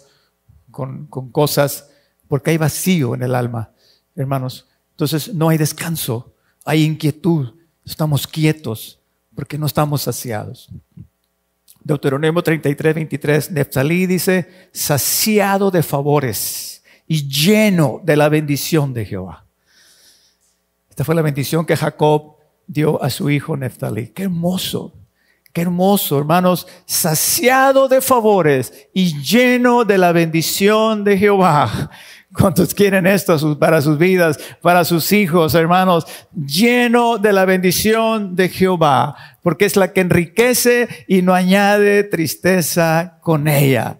con, 0.71 1.07
cosas, 1.31 1.89
porque 2.27 2.51
hay 2.51 2.57
vacío 2.57 3.13
en 3.13 3.23
el 3.23 3.35
alma, 3.35 3.71
hermanos. 4.15 4.67
Entonces 4.91 5.33
no 5.33 5.49
hay 5.49 5.57
descanso, 5.57 6.33
hay 6.65 6.83
inquietud, 6.83 7.53
estamos 7.85 8.25
quietos 8.27 8.99
porque 9.35 9.57
no 9.57 9.65
estamos 9.65 10.01
saciados. 10.01 10.69
Deuteronomio 11.83 12.41
33, 12.41 12.95
23, 12.95 13.51
Neftalí 13.51 14.05
dice, 14.05 14.69
saciado 14.71 15.71
de 15.71 15.81
favores 15.81 16.83
y 17.07 17.27
lleno 17.27 18.01
de 18.03 18.15
la 18.15 18.29
bendición 18.29 18.93
de 18.93 19.05
Jehová. 19.05 19.45
Esta 20.89 21.03
fue 21.03 21.15
la 21.15 21.21
bendición 21.21 21.65
que 21.65 21.75
Jacob 21.75 22.35
dio 22.67 23.01
a 23.01 23.09
su 23.09 23.29
hijo 23.29 23.57
Neftalí. 23.57 24.07
Qué 24.09 24.23
hermoso. 24.23 24.93
Qué 25.53 25.61
hermoso, 25.61 26.17
hermanos, 26.17 26.65
saciado 26.85 27.89
de 27.89 27.99
favores 27.99 28.87
y 28.93 29.21
lleno 29.21 29.83
de 29.83 29.97
la 29.97 30.13
bendición 30.13 31.03
de 31.03 31.17
Jehová. 31.17 31.89
¿Cuántos 32.33 32.73
quieren 32.73 33.05
esto 33.05 33.59
para 33.59 33.81
sus 33.81 33.97
vidas, 33.97 34.39
para 34.61 34.85
sus 34.85 35.11
hijos, 35.11 35.53
hermanos? 35.53 36.05
Lleno 36.33 37.17
de 37.17 37.33
la 37.33 37.43
bendición 37.43 38.37
de 38.37 38.47
Jehová, 38.47 39.17
porque 39.43 39.65
es 39.65 39.75
la 39.75 39.91
que 39.91 39.99
enriquece 39.99 40.87
y 41.09 41.21
no 41.21 41.33
añade 41.33 42.05
tristeza 42.05 43.17
con 43.21 43.49
ella. 43.49 43.99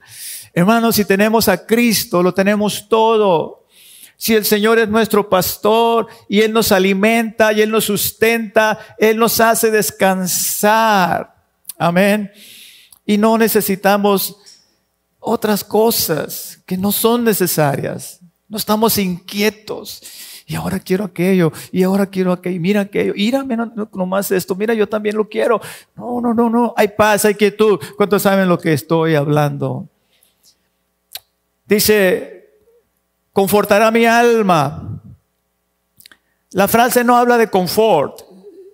Hermanos, 0.53 0.96
si 0.96 1.03
tenemos 1.03 1.50
a 1.50 1.65
Cristo, 1.65 2.24
lo 2.24 2.34
tenemos 2.34 2.88
todo. 2.88 3.65
Si 4.15 4.34
el 4.34 4.46
Señor 4.46 4.79
es 4.79 4.88
nuestro 4.88 5.27
pastor 5.27 6.08
y 6.29 6.39
Él 6.39 6.53
nos 6.53 6.72
alimenta 6.72 7.51
y 7.51 7.62
Él 7.62 7.72
nos 7.72 7.84
sustenta, 7.84 8.79
Él 8.98 9.17
nos 9.17 9.41
hace 9.41 9.72
descansar. 9.72 11.41
Amén. 11.82 12.32
Y 13.08 13.18
no 13.18 13.40
necesitamos 13.40 14.38
otras 15.20 15.64
cosas 15.64 16.62
que 16.68 16.78
no 16.78 16.92
son 16.92 17.24
necesarias. 17.24 18.20
No 18.48 18.58
estamos 18.58 19.00
inquietos. 19.00 20.04
Y 20.46 20.54
ahora 20.54 20.80
quiero 20.80 21.06
aquello, 21.06 21.52
y 21.72 21.82
ahora 21.82 22.06
quiero 22.06 22.34
aquello, 22.34 22.60
mira 22.60 22.82
aquello, 22.82 23.14
mírame 23.16 23.56
no, 23.56 23.72
no, 23.94 24.06
más 24.06 24.32
esto, 24.32 24.54
mira 24.54 24.74
yo 24.74 24.88
también 24.88 25.16
lo 25.16 25.28
quiero. 25.28 25.60
No, 25.96 26.22
no, 26.22 26.34
no, 26.34 26.50
no, 26.50 26.74
hay 26.78 26.90
paz, 26.90 27.26
hay 27.26 27.36
quietud. 27.36 27.80
¿Cuántos 27.96 28.22
saben 28.22 28.50
lo 28.50 28.60
que 28.60 28.74
estoy 28.74 29.16
hablando? 29.16 29.88
Dice, 31.66 32.50
confortará 33.34 33.90
mi 33.90 34.06
alma. 34.06 35.02
La 36.52 36.68
frase 36.68 37.04
no 37.04 37.16
habla 37.16 37.38
de 37.38 37.50
confort, 37.50 38.22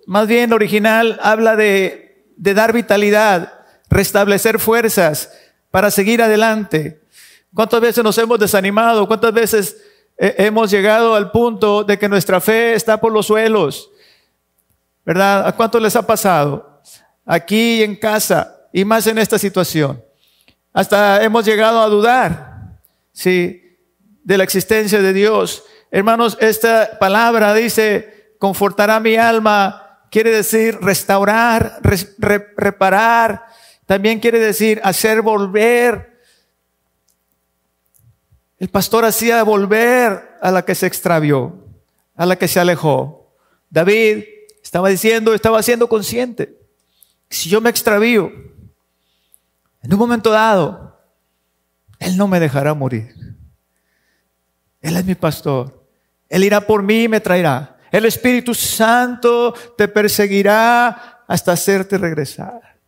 más 0.06 0.26
bien 0.26 0.52
original 0.52 1.18
habla 1.22 1.54
de 1.56 2.07
de 2.38 2.54
dar 2.54 2.72
vitalidad, 2.72 3.52
restablecer 3.90 4.58
fuerzas 4.58 5.30
para 5.70 5.90
seguir 5.90 6.22
adelante. 6.22 7.02
¿Cuántas 7.52 7.80
veces 7.80 8.04
nos 8.04 8.16
hemos 8.18 8.38
desanimado? 8.38 9.06
¿Cuántas 9.06 9.32
veces 9.32 9.76
eh, 10.16 10.36
hemos 10.38 10.70
llegado 10.70 11.14
al 11.14 11.30
punto 11.30 11.82
de 11.82 11.98
que 11.98 12.08
nuestra 12.08 12.40
fe 12.40 12.74
está 12.74 13.00
por 13.00 13.12
los 13.12 13.26
suelos? 13.26 13.90
¿Verdad? 15.04 15.46
¿A 15.46 15.52
cuánto 15.52 15.80
les 15.80 15.96
ha 15.96 16.06
pasado? 16.06 16.80
Aquí 17.26 17.82
en 17.82 17.96
casa 17.96 18.56
y 18.72 18.84
más 18.84 19.06
en 19.06 19.18
esta 19.18 19.38
situación. 19.38 20.02
Hasta 20.72 21.22
hemos 21.24 21.44
llegado 21.44 21.80
a 21.80 21.88
dudar, 21.88 22.78
¿sí? 23.12 23.62
De 24.22 24.38
la 24.38 24.44
existencia 24.44 25.02
de 25.02 25.12
Dios. 25.12 25.64
Hermanos, 25.90 26.36
esta 26.40 26.98
palabra 27.00 27.52
dice, 27.54 28.34
confortará 28.38 29.00
mi 29.00 29.16
alma 29.16 29.87
quiere 30.10 30.30
decir 30.30 30.78
restaurar, 30.80 31.80
reparar, 32.56 33.46
también 33.86 34.20
quiere 34.20 34.38
decir 34.38 34.80
hacer 34.84 35.22
volver. 35.22 36.20
El 38.58 38.68
pastor 38.68 39.04
hacía 39.04 39.42
volver 39.42 40.36
a 40.40 40.50
la 40.50 40.64
que 40.64 40.74
se 40.74 40.86
extravió, 40.86 41.64
a 42.16 42.26
la 42.26 42.36
que 42.36 42.48
se 42.48 42.60
alejó. 42.60 43.34
David 43.70 44.24
estaba 44.62 44.88
diciendo, 44.88 45.34
estaba 45.34 45.62
siendo 45.62 45.88
consciente, 45.88 46.58
si 47.30 47.48
yo 47.48 47.60
me 47.60 47.70
extravío, 47.70 48.32
en 49.82 49.92
un 49.92 49.98
momento 49.98 50.30
dado, 50.30 51.00
Él 51.98 52.16
no 52.16 52.26
me 52.28 52.40
dejará 52.40 52.74
morir. 52.74 53.14
Él 54.80 54.96
es 54.96 55.04
mi 55.04 55.14
pastor. 55.14 55.86
Él 56.28 56.44
irá 56.44 56.60
por 56.60 56.82
mí 56.82 57.04
y 57.04 57.08
me 57.08 57.20
traerá. 57.20 57.77
El 57.90 58.04
Espíritu 58.04 58.54
Santo 58.54 59.54
te 59.76 59.88
perseguirá 59.88 61.22
hasta 61.26 61.52
hacerte 61.52 61.98
regresar, 61.98 62.78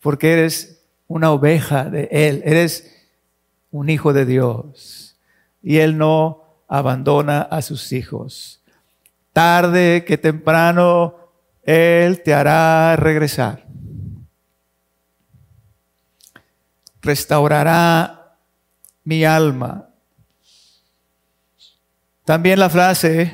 porque 0.00 0.32
eres 0.32 0.82
una 1.06 1.30
oveja 1.32 1.84
de 1.84 2.08
Él, 2.10 2.42
eres 2.44 2.94
un 3.70 3.90
hijo 3.90 4.12
de 4.12 4.24
Dios 4.24 5.16
y 5.62 5.78
Él 5.78 5.98
no 5.98 6.44
abandona 6.68 7.42
a 7.42 7.62
sus 7.62 7.92
hijos. 7.92 8.62
tarde 9.32 10.04
que 10.04 10.18
temprano 10.18 11.14
Él 11.62 12.22
te 12.22 12.34
hará 12.34 12.96
regresar. 12.96 13.64
Restaurará 17.00 18.36
mi 19.04 19.24
alma. 19.24 19.88
También 22.24 22.58
la 22.58 22.68
frase 22.68 23.32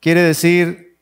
quiere 0.00 0.22
decir 0.22 0.98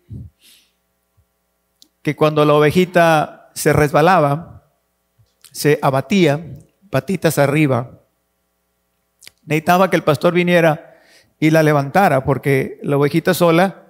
que 2.02 2.14
cuando 2.16 2.44
la 2.44 2.54
ovejita 2.54 3.50
se 3.54 3.72
resbalaba, 3.72 4.64
se 5.50 5.78
abatía, 5.82 6.44
patitas 6.90 7.38
arriba, 7.38 8.02
necesitaba 9.44 9.90
que 9.90 9.96
el 9.96 10.04
pastor 10.04 10.34
viniera 10.34 11.00
y 11.40 11.50
la 11.50 11.62
levantara, 11.62 12.24
porque 12.24 12.78
la 12.82 12.96
ovejita 12.96 13.34
sola 13.34 13.86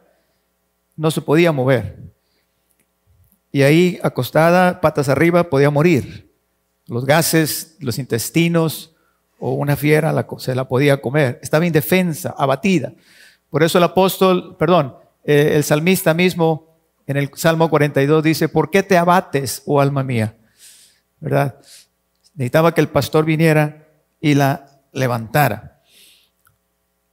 no 0.97 1.11
se 1.11 1.21
podía 1.21 1.53
mover. 1.53 1.99
Y 3.53 3.63
ahí, 3.63 3.99
acostada, 4.03 4.81
patas 4.81 5.09
arriba, 5.09 5.49
podía 5.49 5.71
morir. 5.71 6.33
Los 6.87 7.05
gases, 7.05 7.77
los 7.81 7.99
intestinos 7.99 8.95
o 9.39 9.53
una 9.53 9.77
fiera 9.77 10.27
se 10.39 10.55
la 10.55 10.69
podía 10.69 11.01
comer. 11.01 11.39
Estaba 11.43 11.67
indefensa, 11.67 12.35
abatida. 12.37 12.93
Por 13.51 13.63
eso 13.63 13.79
el 13.79 13.85
apóstol, 13.85 14.57
perdón, 14.59 14.97
eh, 15.25 15.53
el 15.55 15.65
salmista 15.65 16.15
mismo 16.15 16.77
en 17.07 17.17
el 17.17 17.31
Salmo 17.35 17.71
42 17.71 18.23
dice, 18.23 18.49
¿por 18.49 18.71
qué 18.71 18.83
te 18.83 18.99
abates, 18.99 19.63
oh 19.67 19.81
alma 19.81 20.03
mía? 20.03 20.37
¿Verdad? 21.21 21.57
Necesitaba 22.35 22.75
que 22.75 22.81
el 22.81 22.89
pastor 22.89 23.25
viniera 23.25 23.87
y 24.21 24.35
la 24.35 24.81
levantara. 24.93 25.81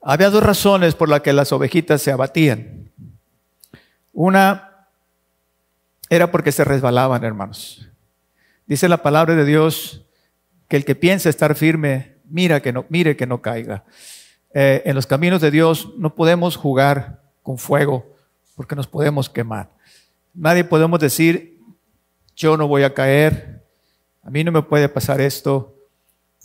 Había 0.02 0.30
dos 0.30 0.44
razones 0.44 0.96
por 0.96 1.10
las 1.10 1.22
que 1.22 1.32
las 1.32 1.52
ovejitas 1.52 2.02
se 2.02 2.12
abatían. 2.12 2.92
Una 4.12 4.88
era 6.10 6.32
porque 6.32 6.52
se 6.52 6.64
resbalaban, 6.64 7.24
hermanos. 7.24 7.88
Dice 8.66 8.90
la 8.90 9.02
palabra 9.02 9.36
de 9.36 9.46
Dios 9.46 10.06
que 10.68 10.78
el 10.78 10.86
que 10.86 10.96
piensa 10.96 11.30
estar 11.30 11.56
firme, 11.56 12.18
mira 12.26 12.62
que 12.62 12.74
no, 12.74 12.86
mire 12.90 13.16
que 13.16 13.28
no 13.28 13.42
caiga. 13.42 13.86
Eh, 14.54 14.84
en 14.86 14.96
los 14.96 15.08
caminos 15.08 15.42
de 15.42 15.52
Dios 15.52 15.94
no 15.98 16.14
podemos 16.14 16.56
jugar 16.56 17.22
con 17.42 17.58
fuego 17.58 18.06
porque 18.56 18.76
nos 18.76 18.88
podemos 18.88 19.30
quemar. 19.30 19.70
Nadie 20.34 20.64
podemos 20.64 21.00
decir, 21.00 21.60
yo 22.36 22.56
no 22.58 22.68
voy 22.68 22.84
a 22.84 22.94
caer, 22.94 23.64
a 24.24 24.30
mí 24.30 24.44
no 24.44 24.52
me 24.52 24.62
puede 24.62 24.90
pasar 24.90 25.22
esto. 25.22 25.76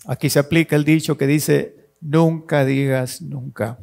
Aquí 0.06 0.30
se 0.30 0.38
aplica 0.38 0.74
el 0.74 0.84
dicho 0.84 1.18
que 1.18 1.26
dice, 1.26 1.90
nunca 2.00 2.64
digas 2.64 3.20
nunca. 3.20 3.78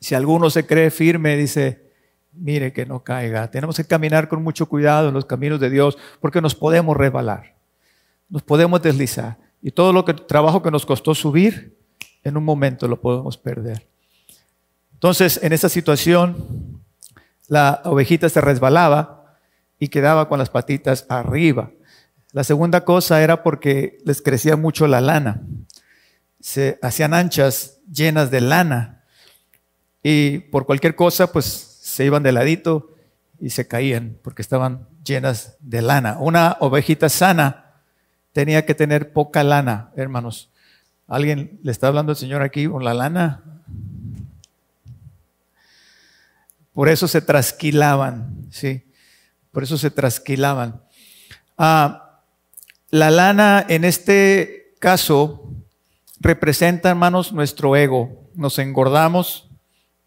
Si 0.00 0.14
alguno 0.14 0.50
se 0.50 0.66
cree 0.66 0.90
firme, 0.90 1.36
dice, 1.36 1.90
mire 2.32 2.72
que 2.72 2.86
no 2.86 3.02
caiga. 3.02 3.50
Tenemos 3.50 3.76
que 3.76 3.84
caminar 3.84 4.28
con 4.28 4.42
mucho 4.42 4.66
cuidado 4.66 5.08
en 5.08 5.14
los 5.14 5.24
caminos 5.24 5.58
de 5.58 5.70
Dios 5.70 5.98
porque 6.20 6.40
nos 6.40 6.54
podemos 6.54 6.96
resbalar, 6.96 7.56
nos 8.28 8.42
podemos 8.42 8.82
deslizar. 8.82 9.38
Y 9.62 9.72
todo 9.72 9.92
lo 9.92 10.04
que 10.04 10.14
trabajo 10.14 10.62
que 10.62 10.70
nos 10.70 10.86
costó 10.86 11.14
subir, 11.14 11.75
en 12.26 12.36
un 12.36 12.44
momento 12.44 12.88
lo 12.88 13.00
podemos 13.00 13.38
perder. 13.38 13.86
Entonces, 14.94 15.38
en 15.42 15.52
esa 15.52 15.68
situación, 15.68 16.82
la 17.46 17.82
ovejita 17.84 18.28
se 18.28 18.40
resbalaba 18.40 19.36
y 19.78 19.88
quedaba 19.88 20.28
con 20.28 20.40
las 20.40 20.50
patitas 20.50 21.06
arriba. 21.08 21.70
La 22.32 22.42
segunda 22.42 22.84
cosa 22.84 23.22
era 23.22 23.44
porque 23.44 23.98
les 24.04 24.20
crecía 24.20 24.56
mucho 24.56 24.88
la 24.88 25.00
lana. 25.00 25.42
Se 26.40 26.80
hacían 26.82 27.14
anchas 27.14 27.78
llenas 27.90 28.32
de 28.32 28.40
lana 28.40 29.04
y 30.02 30.38
por 30.38 30.66
cualquier 30.66 30.96
cosa 30.96 31.30
pues 31.30 31.44
se 31.44 32.04
iban 32.04 32.24
de 32.24 32.32
ladito 32.32 32.92
y 33.38 33.50
se 33.50 33.68
caían 33.68 34.18
porque 34.22 34.42
estaban 34.42 34.88
llenas 35.04 35.56
de 35.60 35.80
lana. 35.80 36.16
Una 36.18 36.56
ovejita 36.58 37.08
sana 37.08 37.82
tenía 38.32 38.66
que 38.66 38.74
tener 38.74 39.12
poca 39.12 39.44
lana, 39.44 39.92
hermanos. 39.94 40.50
¿Alguien 41.08 41.60
le 41.62 41.70
está 41.70 41.88
hablando 41.88 42.10
al 42.10 42.16
Señor 42.16 42.42
aquí 42.42 42.66
con 42.66 42.84
la 42.84 42.94
lana? 42.94 43.42
Por 46.72 46.88
eso 46.88 47.08
se 47.08 47.22
trasquilaban, 47.22 48.48
sí. 48.50 48.82
Por 49.52 49.62
eso 49.62 49.78
se 49.78 49.90
trasquilaban. 49.90 50.82
Ah, 51.56 52.20
la 52.90 53.10
lana 53.10 53.64
en 53.68 53.84
este 53.84 54.74
caso 54.78 55.50
representa, 56.20 56.90
hermanos, 56.90 57.32
nuestro 57.32 57.76
ego. 57.76 58.28
Nos 58.34 58.58
engordamos 58.58 59.48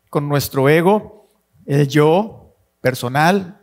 con 0.10 0.28
nuestro 0.28 0.70
ego, 0.70 1.28
el 1.66 1.88
yo 1.88 2.56
personal, 2.82 3.60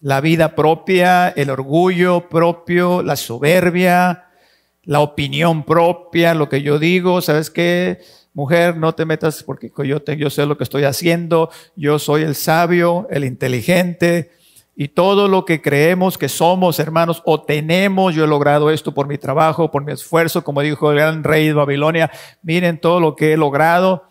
la 0.00 0.20
vida 0.20 0.54
propia, 0.54 1.28
el 1.30 1.50
orgullo 1.50 2.28
propio, 2.28 3.02
la 3.02 3.16
soberbia, 3.16 4.27
la 4.88 5.00
opinión 5.00 5.64
propia, 5.64 6.32
lo 6.32 6.48
que 6.48 6.62
yo 6.62 6.78
digo, 6.78 7.20
¿sabes 7.20 7.50
qué? 7.50 8.00
Mujer, 8.32 8.78
no 8.78 8.94
te 8.94 9.04
metas 9.04 9.42
porque 9.42 9.70
yo, 9.84 10.02
yo 10.02 10.30
sé 10.30 10.46
lo 10.46 10.56
que 10.56 10.64
estoy 10.64 10.84
haciendo, 10.84 11.50
yo 11.76 11.98
soy 11.98 12.22
el 12.22 12.34
sabio, 12.34 13.06
el 13.10 13.26
inteligente, 13.26 14.30
y 14.74 14.88
todo 14.88 15.28
lo 15.28 15.44
que 15.44 15.60
creemos 15.60 16.16
que 16.16 16.30
somos, 16.30 16.78
hermanos, 16.78 17.20
o 17.26 17.42
tenemos, 17.42 18.14
yo 18.14 18.24
he 18.24 18.26
logrado 18.26 18.70
esto 18.70 18.94
por 18.94 19.06
mi 19.06 19.18
trabajo, 19.18 19.70
por 19.70 19.84
mi 19.84 19.92
esfuerzo, 19.92 20.42
como 20.42 20.62
dijo 20.62 20.90
el 20.90 20.96
gran 20.96 21.22
rey 21.22 21.48
de 21.48 21.52
Babilonia, 21.52 22.10
miren 22.40 22.80
todo 22.80 22.98
lo 22.98 23.14
que 23.14 23.34
he 23.34 23.36
logrado. 23.36 24.04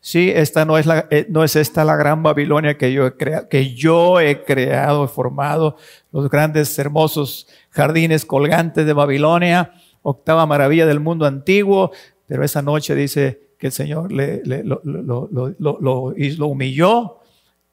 Sí, 0.00 0.32
esta 0.34 0.64
no 0.64 0.78
es, 0.78 0.86
la, 0.86 1.08
eh, 1.10 1.26
no 1.28 1.44
es 1.44 1.56
esta 1.56 1.84
la 1.84 1.96
gran 1.96 2.22
Babilonia 2.22 2.78
que 2.78 2.90
yo 2.90 3.06
he 3.06 3.16
creado, 3.18 3.50
que 3.50 3.74
yo 3.74 4.18
he 4.18 4.44
creado, 4.44 5.06
formado, 5.08 5.76
los 6.10 6.30
grandes, 6.30 6.78
hermosos 6.78 7.48
jardines 7.68 8.24
colgantes 8.24 8.86
de 8.86 8.94
Babilonia, 8.94 9.74
octava 10.02 10.46
maravilla 10.46 10.86
del 10.86 11.00
mundo 11.00 11.26
antiguo, 11.26 11.92
pero 12.26 12.44
esa 12.44 12.62
noche 12.62 12.94
dice 12.94 13.52
que 13.58 13.68
el 13.68 13.72
Señor 13.72 14.10
le, 14.10 14.42
lo, 14.44 14.80
lo, 14.82 16.46
humilló 16.46 17.20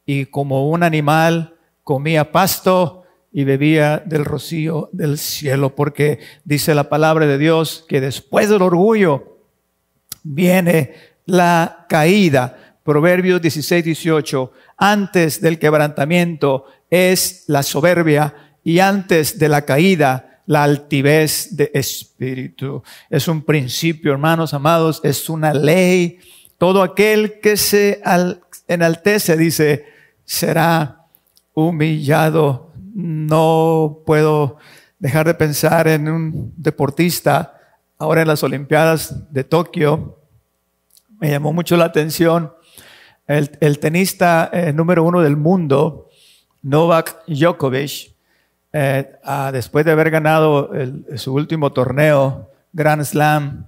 y 0.06 0.26
como 0.26 0.70
un 0.70 0.84
animal 0.84 1.56
comía 1.84 2.32
pasto 2.32 3.04
y 3.32 3.44
bebía 3.44 4.02
del 4.06 4.26
rocío 4.26 4.90
del 4.92 5.18
cielo, 5.18 5.76
porque 5.76 6.20
dice 6.44 6.76
la 6.76 6.90
palabra 6.90 7.26
de 7.26 7.38
Dios 7.38 7.86
que 7.88 8.02
después 8.02 8.50
del 8.50 8.62
orgullo 8.62 9.38
viene 10.24 10.94
la 11.26 11.86
caída. 11.90 12.78
Proverbios 12.84 13.42
16, 13.42 13.86
18, 13.86 14.52
antes 14.78 15.42
del 15.42 15.58
quebrantamiento 15.58 16.66
es 16.90 17.46
la 17.48 17.64
soberbia 17.64 18.34
y 18.64 18.80
antes 18.80 19.40
de 19.40 19.50
la 19.50 19.64
caída 19.64 20.29
la 20.50 20.64
altivez 20.64 21.56
de 21.56 21.70
espíritu. 21.76 22.82
Es 23.08 23.28
un 23.28 23.44
principio, 23.44 24.12
hermanos 24.12 24.52
amados, 24.56 25.00
es 25.04 25.30
una 25.30 25.54
ley. 25.54 26.18
Todo 26.58 26.82
aquel 26.82 27.40
que 27.40 27.56
se 27.56 28.02
enaltece, 28.68 29.38
dice, 29.38 29.86
será 30.26 31.06
humillado. 31.54 32.74
No 32.96 34.00
puedo 34.08 34.58
dejar 34.98 35.28
de 35.28 35.36
pensar 35.36 35.88
en 35.88 36.10
un 36.10 36.52
deportista 36.58 37.56
ahora 38.00 38.24
en 38.24 38.28
las 38.30 38.42
Olimpiadas 38.42 39.32
de 39.32 39.44
Tokio. 39.44 40.18
Me 41.20 41.30
llamó 41.30 41.54
mucho 41.54 41.78
la 41.78 41.86
atención 41.86 42.52
el, 43.28 43.78
tenista 43.78 44.50
eh, 44.52 44.74
número 44.74 45.04
uno 45.04 45.22
del 45.22 45.38
mundo, 45.38 46.10
Novak 46.64 47.24
Djokovic, 47.28 48.16
eh, 48.74 49.12
después 49.52 49.86
de 49.86 49.92
haber 49.92 50.12
ganado 50.12 50.72
su 51.16 51.34
último 51.34 51.72
torneo, 51.72 52.52
Grand 52.74 53.04
Slam, 53.04 53.68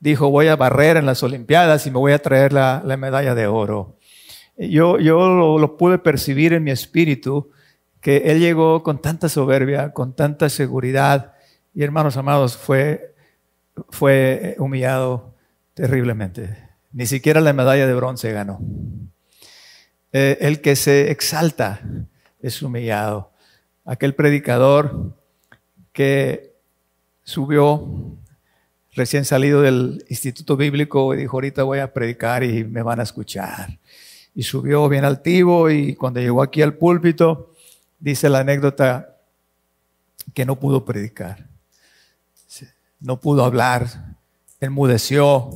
dijo 0.00 0.30
voy 0.30 0.48
a 0.48 0.56
barrer 0.56 0.96
en 0.96 1.06
las 1.06 1.22
Olimpiadas 1.22 1.86
y 1.86 1.90
me 1.90 1.98
voy 1.98 2.12
a 2.12 2.18
traer 2.20 2.52
la 2.52 2.96
medalla 2.96 3.34
de 3.34 3.46
oro. 3.46 3.96
Yo, 4.56 4.98
yo 4.98 5.58
lo, 5.58 5.76
pude 5.76 5.98
percibir 5.98 6.52
en 6.52 6.62
mi 6.62 6.70
espíritu, 6.70 7.50
que 8.00 8.18
él 8.26 8.38
llegó 8.38 8.82
con 8.82 9.00
tanta 9.00 9.28
soberbia, 9.28 9.92
con 9.92 10.14
tanta 10.14 10.48
seguridad, 10.48 11.34
y 11.74 11.82
hermanos 11.82 12.16
amados, 12.16 12.56
fue, 12.56 13.14
fue 13.90 14.54
humillado 14.58 15.34
terriblemente. 15.74 16.56
Ni 16.92 17.06
siquiera 17.06 17.40
la 17.40 17.52
medalla 17.52 17.86
de 17.86 17.94
bronce 17.94 18.30
ganó. 18.30 18.60
Eh, 20.12 20.38
el 20.40 20.60
que 20.60 20.76
se 20.76 21.10
exalta 21.10 21.80
es 22.40 22.62
humillado. 22.62 23.32
Aquel 23.84 24.14
predicador 24.14 25.14
que 25.92 26.54
subió 27.22 28.16
recién 28.92 29.24
salido 29.24 29.62
del 29.62 30.04
instituto 30.08 30.56
bíblico 30.56 31.14
y 31.14 31.18
dijo, 31.18 31.36
ahorita 31.36 31.64
voy 31.64 31.80
a 31.80 31.92
predicar 31.92 32.44
y 32.44 32.64
me 32.64 32.82
van 32.82 33.00
a 33.00 33.02
escuchar 33.02 33.78
y 34.34 34.42
subió 34.42 34.88
bien 34.88 35.04
altivo 35.04 35.70
y 35.70 35.94
cuando 35.94 36.20
llegó 36.20 36.42
aquí 36.42 36.60
al 36.62 36.74
púlpito, 36.74 37.52
dice 37.98 38.28
la 38.28 38.40
anécdota 38.40 39.16
que 40.32 40.44
no 40.44 40.58
pudo 40.58 40.84
predicar, 40.84 41.46
no 43.00 43.20
pudo 43.20 43.44
hablar, 43.44 44.16
enmudeció 44.60 45.50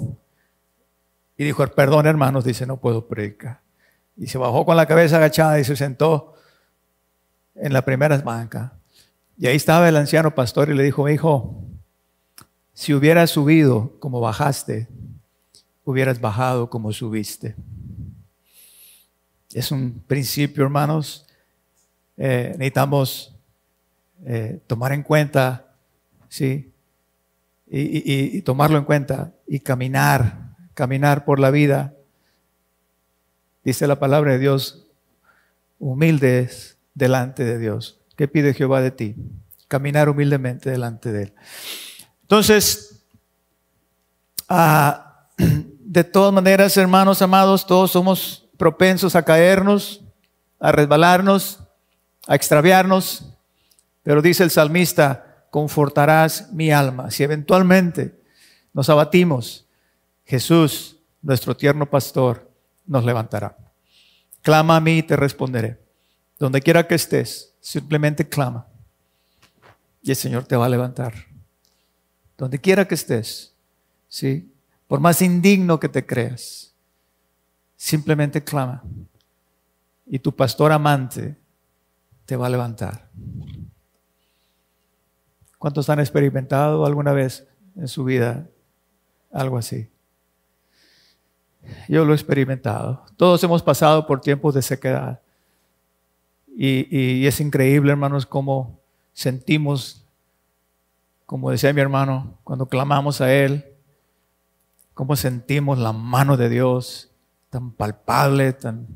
y 1.37 1.45
dijo, 1.45 1.67
perdón 1.69 2.07
hermanos, 2.07 2.45
dice, 2.45 2.67
no 2.67 2.79
puedo 2.79 3.07
predicar. 3.07 3.61
Y 4.17 4.27
se 4.27 4.39
bajó 4.39 4.65
con 4.65 4.77
la 4.77 4.87
cabeza 4.87 5.17
agachada 5.17 5.59
y 5.61 5.65
se 5.65 5.77
sentó 5.77 6.35
en 7.61 7.73
la 7.73 7.85
primera 7.85 8.17
banca. 8.19 8.73
Y 9.37 9.47
ahí 9.47 9.57
estaba 9.57 9.89
el 9.89 9.97
anciano 9.97 10.35
pastor 10.35 10.71
y 10.71 10.75
le 10.75 10.83
dijo, 10.83 11.09
hijo, 11.09 11.63
si 12.73 12.95
hubieras 12.95 13.31
subido 13.31 13.99
como 14.01 14.21
bajaste, 14.21 14.89
hubieras 15.85 16.21
bajado 16.21 16.71
como 16.71 16.93
subiste. 16.93 17.55
Es 19.53 19.71
un 19.71 20.03
principio, 20.07 20.65
hermanos. 20.65 21.27
Eh, 22.17 22.51
necesitamos 22.59 23.35
eh, 24.25 24.61
tomar 24.67 24.93
en 24.93 25.03
cuenta, 25.03 25.73
¿sí? 26.29 26.73
y 27.71 28.41
tomarlo 28.43 28.79
en 28.79 28.85
cuenta 28.85 29.35
y 29.47 29.61
caminar, 29.61 30.57
caminar 30.73 31.27
por 31.27 31.39
la 31.39 31.51
vida. 31.51 31.95
Dice 33.63 33.87
la 33.87 33.99
palabra 33.99 34.33
de 34.33 34.39
Dios, 34.39 34.87
humildes 35.79 36.78
delante 36.99 37.45
de 37.45 37.59
Dios. 37.59 38.01
¿Qué 38.17 38.29
pide 38.29 38.53
Jehová 38.53 38.81
de 38.81 38.91
ti? 38.91 39.15
Caminar 39.69 40.09
humildemente 40.09 40.71
delante 40.71 41.13
de 41.13 41.23
Él. 41.23 41.35
Entonces, 42.23 43.07
ah, 44.49 45.29
de 45.39 46.05
todas 46.05 46.33
maneras, 46.35 46.77
hermanos 46.77 47.23
amados, 47.23 47.67
todos 47.67 47.93
somos 47.93 48.49
propensos 48.59 49.15
a 49.15 49.23
caernos, 49.23 50.03
a 50.59 50.73
resbalarnos, 50.73 51.61
a 52.27 52.35
extraviarnos, 52.35 53.33
pero 54.03 54.21
dice 54.21 54.43
el 54.43 54.51
salmista, 54.51 55.47
confortarás 55.51 56.53
mi 56.53 56.73
alma. 56.73 57.11
Si 57.11 57.23
eventualmente 57.23 58.21
nos 58.73 58.91
abatimos, 58.91 59.67
Jesús, 60.25 60.97
nuestro 61.23 61.57
tierno 61.57 61.89
pastor, 61.89 62.51
nos 62.85 63.05
levantará. 63.05 63.57
Clama 64.43 64.77
a 64.77 64.81
mí 64.81 64.99
y 64.99 65.03
te 65.03 65.15
responderé. 65.15 65.88
Donde 66.39 66.61
quiera 66.61 66.87
que 66.87 66.95
estés, 66.95 67.55
simplemente 67.61 68.29
clama. 68.29 68.67
Y 70.03 70.11
el 70.11 70.17
Señor 70.17 70.45
te 70.45 70.57
va 70.57 70.67
a 70.67 70.69
levantar. 70.69 71.15
Donde 72.37 72.61
quiera 72.61 72.87
que 72.87 72.95
estés, 72.95 73.55
¿sí? 74.09 74.53
Por 74.87 75.01
más 75.01 75.21
indigno 75.21 75.81
que 75.81 75.89
te 75.89 76.07
creas, 76.07 76.73
simplemente 77.77 78.43
clama. 78.43 78.83
Y 80.07 80.21
tu 80.21 80.35
pastor 80.35 80.73
amante 80.73 81.37
te 82.25 82.37
va 82.37 82.47
a 82.47 82.51
levantar. 82.51 83.11
¿Cuántos 85.59 85.91
han 85.91 85.99
experimentado 85.99 86.87
alguna 86.87 87.13
vez 87.13 87.47
en 87.75 87.89
su 87.89 88.05
vida 88.05 88.47
algo 89.33 89.59
así? 89.59 89.91
Yo 91.89 92.05
lo 92.05 92.13
he 92.13 92.17
experimentado. 92.17 93.05
Todos 93.17 93.43
hemos 93.43 93.63
pasado 93.63 94.07
por 94.07 94.21
tiempos 94.21 94.55
de 94.55 94.63
sequedad. 94.63 95.21
Y, 96.61 97.25
es 97.25 97.39
increíble, 97.39 97.93
hermanos, 97.93 98.27
cómo 98.27 98.81
sentimos, 99.13 100.05
como 101.25 101.53
decía 101.53 101.73
mi 101.73 101.81
hermano, 101.81 102.37
cuando 102.43 102.67
clamamos 102.67 103.21
a 103.21 103.33
Él, 103.33 103.65
cómo 104.93 105.15
sentimos 105.15 105.79
la 105.79 105.93
mano 105.93 106.37
de 106.37 106.49
Dios 106.49 107.13
tan 107.49 107.71
palpable, 107.71 108.53
tan, 108.55 108.89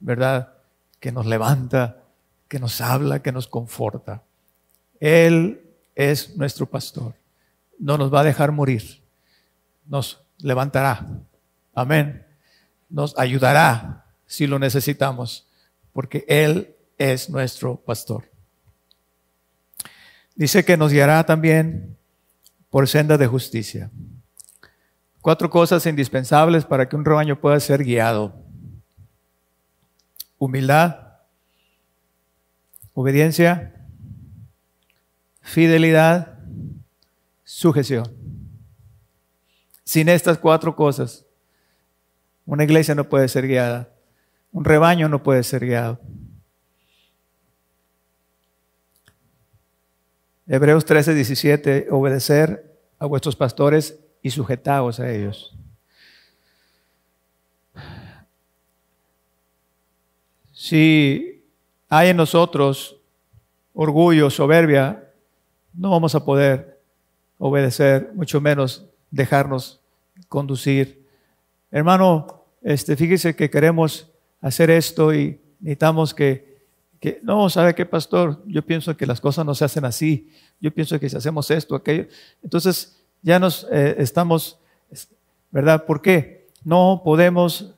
¿verdad? 0.00 0.54
Que 1.00 1.12
nos 1.12 1.26
levanta, 1.26 1.98
que 2.48 2.58
nos 2.58 2.80
habla, 2.80 3.20
que 3.20 3.30
nos 3.30 3.46
conforta. 3.46 4.22
Él 5.00 5.60
es 5.94 6.34
nuestro 6.38 6.64
pastor. 6.64 7.14
No 7.78 7.98
nos 7.98 8.12
va 8.12 8.20
a 8.20 8.24
dejar 8.24 8.52
morir. 8.52 9.02
Nos 9.84 10.24
levantará. 10.38 11.06
Amén. 11.74 12.26
Nos 12.88 13.18
ayudará 13.18 14.06
si 14.24 14.46
lo 14.46 14.58
necesitamos 14.58 15.47
porque 15.98 16.24
Él 16.28 16.76
es 16.96 17.28
nuestro 17.28 17.74
pastor. 17.74 18.30
Dice 20.36 20.64
que 20.64 20.76
nos 20.76 20.92
guiará 20.92 21.26
también 21.26 21.98
por 22.70 22.86
senda 22.86 23.18
de 23.18 23.26
justicia. 23.26 23.90
Cuatro 25.20 25.50
cosas 25.50 25.84
indispensables 25.86 26.64
para 26.64 26.88
que 26.88 26.94
un 26.94 27.04
rebaño 27.04 27.40
pueda 27.40 27.58
ser 27.58 27.82
guiado. 27.82 28.32
Humildad, 30.38 31.14
obediencia, 32.94 33.84
fidelidad, 35.40 36.38
sujeción. 37.42 38.06
Sin 39.82 40.08
estas 40.08 40.38
cuatro 40.38 40.76
cosas, 40.76 41.26
una 42.46 42.62
iglesia 42.62 42.94
no 42.94 43.08
puede 43.08 43.26
ser 43.26 43.48
guiada. 43.48 43.97
Un 44.52 44.64
rebaño 44.64 45.08
no 45.08 45.22
puede 45.22 45.42
ser 45.42 45.64
guiado. 45.64 46.00
Hebreos 50.46 50.84
13, 50.86 51.14
17, 51.14 51.88
obedecer 51.90 52.74
a 52.98 53.06
vuestros 53.06 53.36
pastores 53.36 53.98
y 54.22 54.30
sujetaos 54.30 54.98
a 54.98 55.10
ellos. 55.10 55.54
Si 60.52 61.44
hay 61.88 62.08
en 62.08 62.16
nosotros 62.16 62.96
orgullo, 63.74 64.30
soberbia, 64.30 65.12
no 65.72 65.90
vamos 65.90 66.14
a 66.14 66.24
poder 66.24 66.80
obedecer, 67.38 68.10
mucho 68.14 68.40
menos 68.40 68.84
dejarnos 69.10 69.80
conducir. 70.28 71.06
Hermano, 71.70 72.44
este, 72.62 72.96
fíjese 72.96 73.36
que 73.36 73.50
queremos 73.50 74.10
hacer 74.40 74.70
esto 74.70 75.14
y 75.14 75.40
necesitamos 75.60 76.14
que, 76.14 76.58
que, 77.00 77.20
no, 77.22 77.48
¿sabe 77.48 77.74
qué, 77.74 77.86
pastor? 77.86 78.42
Yo 78.46 78.64
pienso 78.64 78.96
que 78.96 79.06
las 79.06 79.20
cosas 79.20 79.44
no 79.44 79.54
se 79.54 79.64
hacen 79.64 79.84
así. 79.84 80.30
Yo 80.60 80.72
pienso 80.72 80.98
que 80.98 81.08
si 81.08 81.16
hacemos 81.16 81.50
esto, 81.50 81.74
aquello. 81.74 82.06
Entonces 82.42 82.98
ya 83.22 83.38
nos 83.38 83.66
eh, 83.70 83.96
estamos, 83.98 84.58
¿verdad? 85.50 85.84
¿Por 85.84 86.02
qué? 86.02 86.48
No 86.64 87.02
podemos 87.04 87.74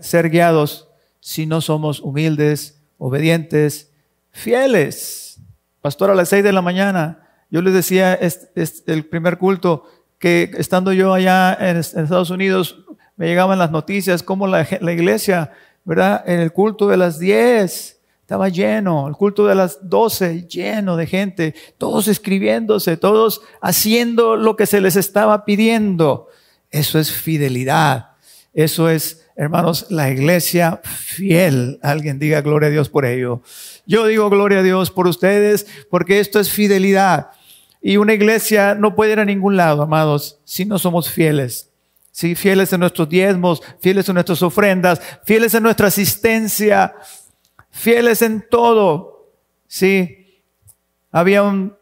ser 0.00 0.30
guiados 0.30 0.88
si 1.20 1.46
no 1.46 1.60
somos 1.60 2.00
humildes, 2.00 2.80
obedientes, 2.98 3.90
fieles. 4.30 5.40
Pastor, 5.80 6.10
a 6.10 6.14
las 6.14 6.28
seis 6.28 6.44
de 6.44 6.52
la 6.52 6.62
mañana, 6.62 7.26
yo 7.50 7.62
les 7.62 7.74
decía 7.74 8.14
es, 8.14 8.48
el 8.86 9.04
primer 9.06 9.38
culto 9.38 9.84
que 10.18 10.50
estando 10.56 10.92
yo 10.92 11.12
allá 11.12 11.56
en, 11.60 11.76
Estados 11.76 12.30
Unidos, 12.30 12.84
me 13.16 13.26
llegaban 13.26 13.58
las 13.58 13.70
noticias 13.70 14.22
cómo 14.22 14.46
la, 14.46 14.66
la 14.80 14.92
iglesia 14.92 15.52
¿verdad? 15.86 16.24
En 16.26 16.40
el 16.40 16.52
culto 16.52 16.88
de 16.88 16.96
las 16.96 17.18
10 17.18 18.00
estaba 18.20 18.48
lleno, 18.48 19.06
el 19.06 19.14
culto 19.14 19.46
de 19.46 19.54
las 19.54 19.88
12 19.88 20.48
lleno 20.48 20.96
de 20.96 21.06
gente, 21.06 21.54
todos 21.78 22.08
escribiéndose, 22.08 22.96
todos 22.96 23.40
haciendo 23.62 24.34
lo 24.34 24.56
que 24.56 24.66
se 24.66 24.80
les 24.80 24.96
estaba 24.96 25.44
pidiendo. 25.44 26.26
Eso 26.72 26.98
es 26.98 27.12
fidelidad. 27.12 28.16
Eso 28.52 28.90
es, 28.90 29.26
hermanos, 29.36 29.86
la 29.88 30.10
iglesia 30.10 30.80
fiel. 30.82 31.78
Alguien 31.82 32.18
diga 32.18 32.40
gloria 32.40 32.66
a 32.66 32.72
Dios 32.72 32.88
por 32.88 33.04
ello. 33.04 33.42
Yo 33.86 34.06
digo 34.06 34.28
gloria 34.28 34.58
a 34.58 34.62
Dios 34.64 34.90
por 34.90 35.06
ustedes 35.06 35.68
porque 35.88 36.18
esto 36.18 36.40
es 36.40 36.50
fidelidad. 36.50 37.30
Y 37.80 37.98
una 37.98 38.14
iglesia 38.14 38.74
no 38.74 38.96
puede 38.96 39.12
ir 39.12 39.20
a 39.20 39.24
ningún 39.24 39.56
lado, 39.56 39.82
amados, 39.82 40.40
si 40.44 40.64
no 40.64 40.80
somos 40.80 41.08
fieles. 41.08 41.70
¿Sí? 42.16 42.34
fieles 42.34 42.72
en 42.72 42.80
nuestros 42.80 43.10
diezmos, 43.10 43.62
fieles 43.78 44.08
en 44.08 44.14
nuestras 44.14 44.42
ofrendas, 44.42 45.02
fieles 45.24 45.52
en 45.52 45.62
nuestra 45.62 45.88
asistencia, 45.88 46.94
fieles 47.68 48.22
en 48.22 48.42
todo. 48.48 49.34
¿sí? 49.66 50.42
Había 51.12 51.42
un, 51.42 51.76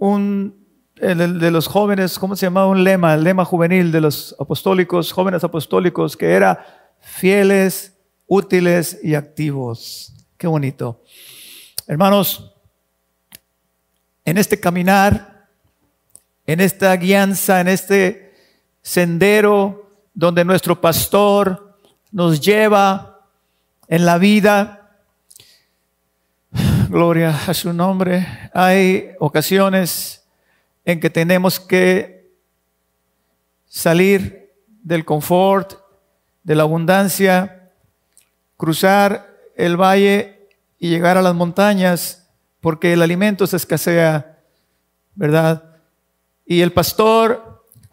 un 0.00 0.66
de 0.96 1.50
los 1.52 1.68
jóvenes, 1.68 2.18
¿cómo 2.18 2.34
se 2.34 2.46
llamaba? 2.46 2.66
Un 2.66 2.82
lema, 2.82 3.14
el 3.14 3.22
lema 3.22 3.44
juvenil 3.44 3.92
de 3.92 4.00
los 4.00 4.34
apostólicos, 4.40 5.12
jóvenes 5.12 5.44
apostólicos, 5.44 6.16
que 6.16 6.32
era 6.32 6.66
fieles, 6.98 7.96
útiles 8.26 8.98
y 9.04 9.14
activos. 9.14 10.14
Qué 10.36 10.48
bonito. 10.48 11.04
Hermanos, 11.86 12.56
en 14.24 14.36
este 14.36 14.58
caminar, 14.58 15.48
en 16.44 16.60
esta 16.60 16.96
guianza, 16.96 17.60
en 17.60 17.68
este 17.68 18.25
sendero 18.86 19.90
donde 20.14 20.44
nuestro 20.44 20.80
pastor 20.80 21.76
nos 22.12 22.40
lleva 22.40 23.26
en 23.88 24.06
la 24.06 24.16
vida. 24.16 25.00
Gloria 26.88 27.36
a 27.48 27.52
su 27.52 27.72
nombre. 27.72 28.24
Hay 28.54 29.08
ocasiones 29.18 30.24
en 30.84 31.00
que 31.00 31.10
tenemos 31.10 31.58
que 31.58 32.30
salir 33.66 34.54
del 34.84 35.04
confort, 35.04 35.80
de 36.44 36.54
la 36.54 36.62
abundancia, 36.62 37.72
cruzar 38.56 39.36
el 39.56 39.76
valle 39.76 40.48
y 40.78 40.90
llegar 40.90 41.18
a 41.18 41.22
las 41.22 41.34
montañas 41.34 42.28
porque 42.60 42.92
el 42.92 43.02
alimento 43.02 43.48
se 43.48 43.56
escasea, 43.56 44.38
¿verdad? 45.16 45.76
Y 46.46 46.60
el 46.60 46.72
pastor 46.72 47.45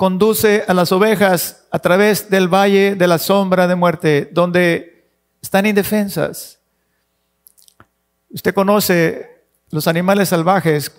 conduce 0.03 0.65
a 0.67 0.73
las 0.73 0.91
ovejas 0.91 1.65
a 1.71 1.79
través 1.79 2.29
del 2.29 2.53
valle 2.53 2.95
de 2.95 3.07
la 3.07 3.17
sombra 3.17 3.67
de 3.67 3.75
muerte, 3.75 4.29
donde 4.33 5.07
están 5.41 5.65
indefensas. 5.65 6.59
Usted 8.29 8.53
conoce 8.53 9.45
los 9.69 9.87
animales 9.87 10.27
salvajes 10.27 10.91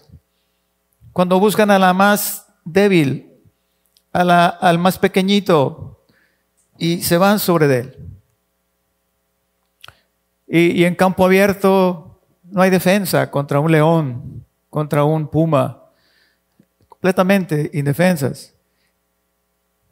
cuando 1.13 1.39
buscan 1.39 1.71
a 1.71 1.79
la 1.79 1.93
más 1.93 2.47
débil, 2.65 3.31
a 4.11 4.25
la, 4.25 4.47
al 4.47 4.79
más 4.79 4.99
pequeñito, 4.99 6.03
y 6.79 7.03
se 7.03 7.19
van 7.19 7.39
sobre 7.39 7.81
él. 7.81 7.99
Y, 10.49 10.81
y 10.81 10.85
en 10.87 10.95
campo 10.95 11.27
abierto 11.27 12.23
no 12.45 12.63
hay 12.63 12.71
defensa 12.71 13.31
contra 13.31 13.61
un 13.61 13.71
león, 13.71 14.47
contra 14.71 15.05
un 15.05 15.29
puma, 15.29 15.91
completamente 16.89 17.71
indefensas. 17.75 18.54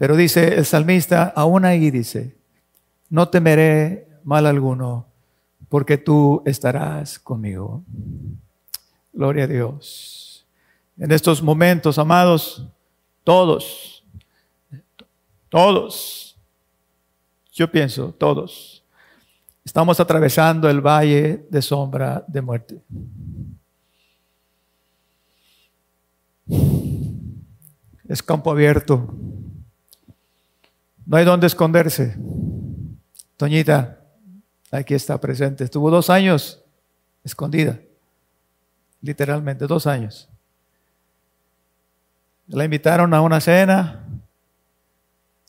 Pero 0.02 0.16
dice 0.16 0.56
el 0.56 0.66
salmista, 0.66 1.32
aún 1.36 1.64
ahí 1.64 1.92
dice, 1.92 2.36
no 3.08 3.28
temeré 3.28 4.08
mal 4.24 4.46
alguno, 4.46 5.06
porque 5.68 5.96
tú 5.96 6.42
estarás 6.44 7.20
conmigo. 7.20 7.84
Gloria 9.12 9.44
a 9.44 9.46
Dios. 9.46 10.44
En 10.98 11.12
estos 11.12 11.40
momentos, 11.40 11.98
amados, 11.98 12.66
todos, 13.22 14.04
todos, 15.48 16.36
yo 17.52 17.70
pienso, 17.70 18.12
todos, 18.12 18.82
estamos 19.64 20.00
atravesando 20.00 20.68
el 20.68 20.80
valle 20.80 21.46
de 21.48 21.62
sombra 21.62 22.24
de 22.26 22.42
muerte. 22.42 22.82
Es 28.08 28.20
campo 28.20 28.50
abierto 28.50 29.14
no 31.06 31.16
hay 31.16 31.24
dónde 31.24 31.46
esconderse. 31.46 32.16
Toñita, 33.36 34.00
aquí 34.70 34.94
está 34.94 35.20
presente. 35.20 35.64
Estuvo 35.64 35.90
dos 35.90 36.10
años 36.10 36.62
escondida. 37.24 37.80
Literalmente, 39.00 39.66
dos 39.66 39.86
años. 39.86 40.28
La 42.46 42.64
invitaron 42.64 43.14
a 43.14 43.20
una 43.20 43.40
cena. 43.40 44.06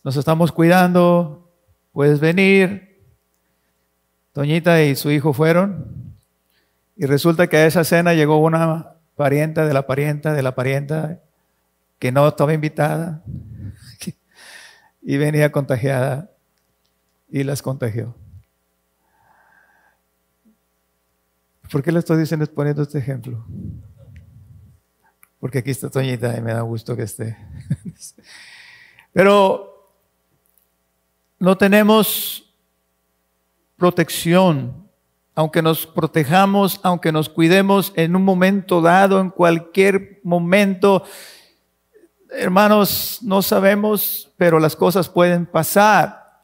Nos 0.04 0.18
estamos 0.18 0.52
cuidando. 0.52 1.52
Puedes 1.92 2.20
venir. 2.20 3.00
Toñita 4.32 4.82
y 4.82 4.96
su 4.96 5.12
hijo 5.12 5.34
fueron. 5.34 6.16
Y 6.96 7.06
resulta 7.06 7.48
que 7.48 7.58
a 7.58 7.66
esa 7.68 7.84
cena 7.84 8.13
llegó 8.13 8.38
una 8.38 8.94
parienta 9.16 9.66
de 9.66 9.74
la 9.74 9.86
parienta 9.86 10.34
de 10.34 10.42
la 10.42 10.56
parienta 10.56 11.20
que 12.00 12.12
no 12.12 12.28
estaba 12.28 12.54
invitada 12.54 13.24
y 15.04 15.18
venía 15.18 15.52
contagiada 15.52 16.32
y 17.30 17.44
las 17.44 17.62
contagió. 17.62 18.16
¿Por 21.72 21.82
qué 21.82 21.92
le 21.92 22.00
estoy 22.00 22.18
diciendo, 22.20 22.46
poniendo 22.48 22.84
este 22.84 23.00
ejemplo? 23.00 23.46
Porque 25.39 25.60
aquí 25.60 25.72
está 25.72 25.89
Toñita 25.89 26.38
y 26.38 26.42
me 26.42 26.54
da 26.54 26.62
gusto 26.62 26.96
que 26.96 27.04
esté. 27.04 27.38
Pero 29.12 29.92
no 31.39 31.58
tenemos 31.58 32.56
protección, 33.76 34.88
aunque 35.36 35.62
nos 35.62 35.86
protejamos, 35.86 36.80
aunque 36.84 37.12
nos 37.12 37.28
cuidemos 37.28 37.92
en 37.96 38.16
un 38.16 38.24
momento 38.24 38.82
dado, 38.82 39.20
en 39.20 39.30
cualquier 39.30 40.22
momento, 40.24 41.04
hermanos, 42.36 43.19
no 43.22 43.41
sabemos, 43.41 44.32
pero 44.38 44.60
las 44.60 44.76
cosas 44.76 45.10
pueden 45.10 45.46
pasar. 45.46 46.41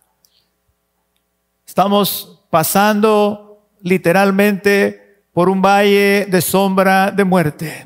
Estamos 1.65 2.43
pasando 2.49 3.67
literalmente 3.81 5.23
por 5.33 5.49
un 5.49 5.61
valle 5.61 6.25
de 6.29 6.41
sombra 6.41 7.11
de 7.11 7.23
muerte. 7.23 7.83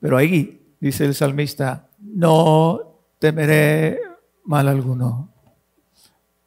Pero 0.00 0.16
ahí, 0.16 0.76
dice 0.80 1.04
el 1.04 1.14
salmista, 1.14 1.88
no 1.98 3.00
temeré 3.18 4.00
mal 4.44 4.68
alguno. 4.68 5.32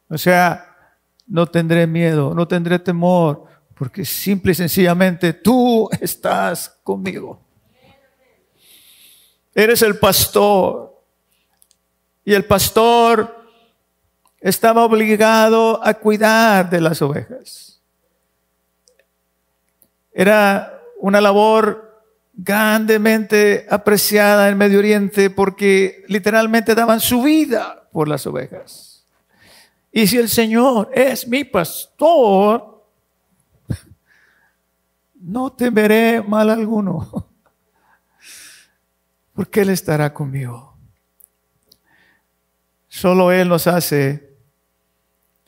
O 0.08 0.18
sea, 0.18 0.66
no 1.26 1.46
tendré 1.46 1.86
miedo, 1.86 2.34
no 2.34 2.46
tendré 2.46 2.78
temor, 2.78 3.44
porque 3.74 4.04
simple 4.04 4.52
y 4.52 4.54
sencillamente 4.54 5.32
tú 5.32 5.88
estás 6.00 6.68
conmigo. 6.82 7.49
Eres 9.54 9.82
el 9.82 9.98
pastor. 9.98 11.02
Y 12.24 12.34
el 12.34 12.44
pastor 12.44 13.44
estaba 14.40 14.84
obligado 14.84 15.80
a 15.84 15.94
cuidar 15.94 16.70
de 16.70 16.80
las 16.80 17.02
ovejas. 17.02 17.80
Era 20.12 20.80
una 21.00 21.20
labor 21.20 22.02
grandemente 22.32 23.66
apreciada 23.68 24.48
en 24.48 24.56
Medio 24.56 24.78
Oriente 24.78 25.30
porque 25.30 26.04
literalmente 26.08 26.74
daban 26.74 27.00
su 27.00 27.22
vida 27.22 27.88
por 27.92 28.08
las 28.08 28.26
ovejas. 28.26 29.04
Y 29.92 30.06
si 30.06 30.18
el 30.18 30.28
Señor 30.28 30.90
es 30.92 31.26
mi 31.26 31.44
pastor, 31.44 32.84
no 35.14 35.52
temeré 35.52 36.22
mal 36.22 36.48
alguno 36.48 37.29
porque 39.40 39.62
Él 39.62 39.70
estará 39.70 40.12
conmigo. 40.12 40.76
Solo 42.88 43.32
Él 43.32 43.48
nos 43.48 43.66
hace 43.66 44.36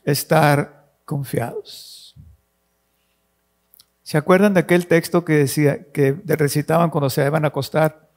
estar 0.02 0.94
confiados. 1.05 2.16
¿Se 4.02 4.16
acuerdan 4.16 4.55
de 4.55 4.61
aquel 4.61 4.87
texto 4.87 5.26
que 5.26 5.35
decía, 5.35 5.90
que 5.92 6.18
recitaban 6.26 6.88
cuando 6.88 7.11
se 7.11 7.22
iban 7.22 7.44
a 7.44 7.48
acostar? 7.48 8.09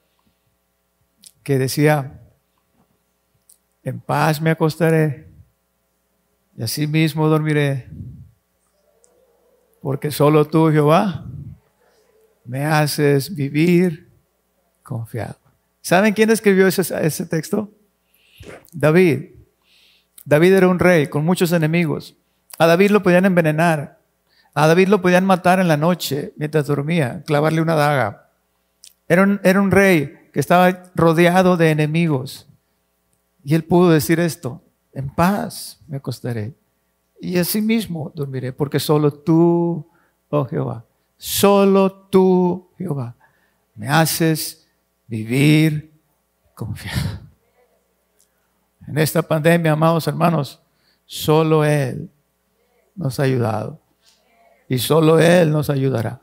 Que 1.44 1.60
decía, 1.60 2.22
en 3.84 4.00
paz 4.00 4.40
me 4.40 4.52
acostaré 4.52 5.28
y 6.56 6.64
así 6.64 6.88
mismo 6.88 7.28
dormiré, 7.28 7.90
porque 9.82 10.10
solo 10.10 10.46
tú, 10.48 10.72
Jehová, 10.72 11.26
me 12.46 12.64
haces 12.64 13.36
vivir 13.36 14.10
confiado. 14.82 15.45
¿Saben 15.86 16.16
quién 16.16 16.32
escribió 16.32 16.66
ese, 16.66 17.26
texto? 17.28 17.70
David. 18.72 19.36
David 20.26 20.54
era 20.54 20.68
un 20.68 20.80
rey 20.80 21.06
con 21.06 21.24
muchos 21.24 21.52
enemigos. 21.52 22.16
A 22.58 22.66
David 22.66 22.90
lo 22.90 23.04
podían 23.04 23.26
envenenar. 23.26 24.00
A 24.56 24.66
David 24.66 24.88
lo 24.88 25.04
podían 25.04 25.28
matar 25.28 25.60
en 25.60 25.68
la 25.68 25.78
noche 25.78 26.34
mientras 26.38 26.66
dormía, 26.66 27.22
clavarle 27.28 27.62
una 27.62 27.76
daga. 27.76 28.32
Era 29.08 29.22
un, 29.22 29.70
rey 29.70 30.30
que 30.34 30.40
estaba 30.40 30.86
rodeado 30.96 31.56
de 31.56 31.70
enemigos. 31.70 32.48
Y 33.44 33.54
él 33.54 33.64
pudo 33.64 33.92
decir 33.92 34.20
esto, 34.20 34.64
en 34.92 35.08
paz 35.14 35.80
me 35.88 35.98
acostaré. 35.98 36.56
Y 37.22 37.38
así 37.38 37.62
mismo 37.62 38.12
dormiré, 38.16 38.54
porque 38.54 38.80
solo 38.80 39.14
tú, 39.14 39.88
oh 40.32 40.46
Jehová, 40.46 40.84
solo 41.16 41.92
tú, 41.92 42.72
Jehová, 42.76 43.16
me 43.76 43.88
haces 43.88 44.65
vivir 45.08 45.92
confiado. 46.54 47.20
En 48.88 48.98
esta 48.98 49.22
pandemia, 49.22 49.72
amados 49.72 50.08
hermanos, 50.08 50.62
solo 51.06 51.66
Él 51.66 52.10
nos 52.96 53.20
ha 53.20 53.24
ayudado. 53.24 53.80
Y 54.68 54.80
solo 54.80 55.20
Él 55.20 55.52
nos 55.52 55.70
ayudará. 55.70 56.22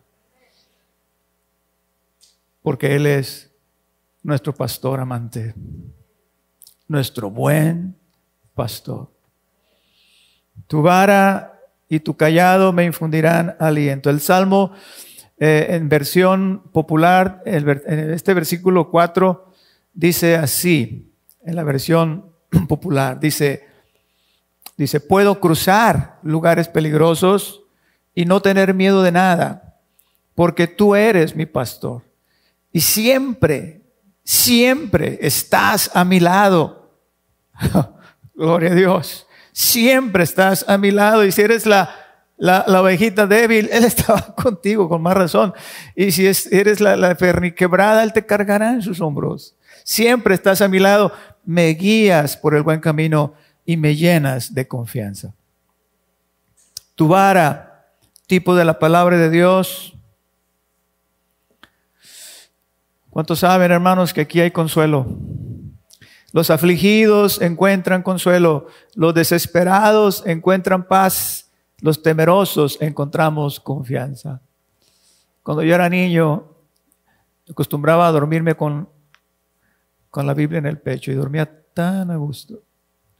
Porque 2.63 2.95
Él 2.95 3.07
es 3.07 3.51
nuestro 4.23 4.55
pastor 4.55 5.01
amante. 5.01 5.55
Nuestro 6.89 7.31
buen 7.31 7.97
pastor. 8.55 9.11
Tu 10.67 10.83
vara 10.83 11.61
y 11.89 12.01
tu 12.01 12.17
callado 12.17 12.73
me 12.73 12.85
infundirán 12.85 13.57
aliento. 13.59 14.11
El 14.11 14.21
Salmo 14.21 14.73
eh, 15.45 15.75
en 15.75 15.89
versión 15.89 16.63
popular, 16.73 17.43
en 17.45 18.13
este 18.13 18.33
versículo 18.33 18.91
4 18.91 19.53
dice 19.93 20.37
así, 20.37 21.13
en 21.45 21.57
la 21.57 21.65
versión 21.65 22.27
popular, 22.69 23.19
dice, 23.19 23.67
dice, 24.77 25.01
puedo 25.01 25.41
cruzar 25.41 26.21
lugares 26.23 26.69
peligrosos 26.69 27.65
y 28.15 28.25
no 28.25 28.41
tener 28.41 28.73
miedo 28.73 29.03
de 29.03 29.11
nada, 29.11 29.81
porque 30.37 30.69
tú 30.69 30.95
eres 30.95 31.35
mi 31.35 31.47
pastor. 31.47 32.05
Y 32.71 32.81
siempre, 32.81 33.83
siempre 34.23 35.19
estás 35.23 35.91
a 35.93 36.05
mi 36.05 36.21
lado. 36.21 36.93
Gloria 38.37 38.71
a 38.71 38.75
Dios. 38.77 39.27
Siempre 39.51 40.23
estás 40.23 40.65
a 40.69 40.79
mi 40.79 40.93
lado. 40.93 41.25
Y 41.25 41.33
si 41.33 41.43
eres 41.43 41.67
la 41.67 42.02
la, 42.37 42.65
ovejita 42.81 43.27
débil, 43.27 43.69
Él 43.73 43.85
estaba 43.85 44.35
contigo 44.35 44.89
con 44.89 45.03
más 45.03 45.15
razón. 45.15 45.55
Y 45.95 46.13
si 46.13 46.27
eres 46.27 46.81
la, 46.81 46.97
la 46.97 47.15
quebrada, 47.17 48.03
Él 48.03 48.13
te 48.13 48.27
cargará 48.27 48.73
en 48.73 48.83
sus 48.83 49.01
hombros. 49.01 49.57
Siempre 49.85 50.35
estás 50.35 50.61
a 50.61 50.69
mi 50.69 50.79
lado, 50.79 51.13
me 51.45 51.69
guías 51.69 52.37
por 52.37 52.55
el 52.55 52.63
buen 52.63 52.81
camino 52.81 53.35
y 53.65 53.77
me 53.77 53.97
llenas 53.97 54.55
de 54.55 54.67
confianza. 54.69 55.35
Tu 56.95 57.09
vara, 57.09 57.89
tipo 58.27 58.55
de 58.55 58.65
la 58.65 58.79
palabra 58.79 59.17
de 59.17 59.31
Dios. 59.31 59.95
¿Cuántos 63.11 63.41
saben, 63.41 63.71
hermanos, 63.71 64.13
que 64.13 64.23
aquí 64.23 64.41
hay 64.41 64.51
consuelo? 64.51 65.07
Los 66.33 66.49
afligidos 66.49 67.43
encuentran 67.43 68.03
consuelo, 68.03 68.67
los 68.95 69.13
desesperados 69.13 70.23
encuentran 70.27 70.89
paz 70.89 71.52
los 71.83 72.01
temerosos 72.01 72.79
encontramos 72.81 73.59
confianza. 73.59 74.41
Cuando 75.43 75.65
yo 75.65 75.75
era 75.75 75.89
niño, 75.89 76.45
acostumbraba 77.51 78.07
a 78.07 78.13
dormirme 78.13 78.55
con, 78.55 78.89
con 80.09 80.25
la 80.25 80.33
Biblia 80.33 80.61
en 80.61 80.67
el 80.67 80.79
pecho 80.79 81.11
y 81.11 81.15
dormía 81.15 81.51
tan 81.75 82.13
a 82.13 82.17
gusto. 82.17 82.63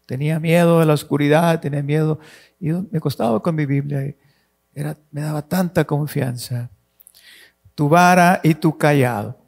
Tenía 0.07 0.39
miedo 0.39 0.79
de 0.79 0.87
la 0.87 0.93
oscuridad, 0.93 1.61
tenía 1.61 1.83
miedo 1.83 2.21
y 2.61 2.71
me 2.71 3.01
costaba 3.01 3.43
con 3.43 3.57
mi 3.57 3.67
Biblia. 3.67 4.15
Era, 4.73 4.97
me 5.11 5.23
daba 5.23 5.43
tanta 5.43 5.85
confianza. 5.85 6.71
Tu 7.75 7.89
vara 7.89 8.41
y 8.45 8.55
tu 8.55 8.79
callado. 8.79 9.39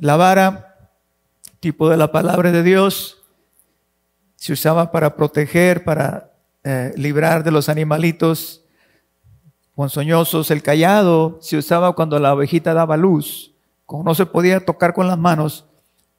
La 0.00 0.16
vara, 0.16 0.90
tipo 1.60 1.88
de 1.88 1.96
la 1.96 2.12
palabra 2.12 2.52
de 2.52 2.62
Dios, 2.62 3.22
se 4.36 4.52
usaba 4.52 4.92
para 4.92 5.16
proteger, 5.16 5.82
para 5.82 6.27
eh, 6.64 6.92
librar 6.96 7.44
de 7.44 7.50
los 7.50 7.68
animalitos 7.68 8.64
ponzoñosos. 9.74 10.50
El 10.50 10.60
callado 10.60 11.38
se 11.40 11.56
usaba 11.56 11.94
cuando 11.94 12.18
la 12.18 12.34
ovejita 12.34 12.74
daba 12.74 12.96
luz. 12.96 13.52
Como 13.86 14.02
no 14.02 14.14
se 14.14 14.26
podía 14.26 14.64
tocar 14.64 14.92
con 14.92 15.06
las 15.06 15.16
manos, 15.16 15.66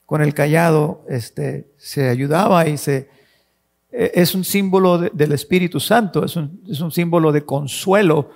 con 0.05 0.21
el 0.21 0.33
callado 0.33 1.03
este, 1.09 1.71
se 1.77 2.09
ayudaba 2.09 2.67
y 2.67 2.77
se... 2.77 3.09
E, 3.91 4.11
es 4.15 4.33
un 4.33 4.45
símbolo 4.45 4.97
del 4.97 5.33
Espíritu 5.33 5.79
Santo, 5.79 6.23
es 6.23 6.37
un, 6.37 6.63
es 6.69 6.79
un 6.79 6.91
símbolo 6.91 7.33
de 7.33 7.43
consuelo 7.45 8.31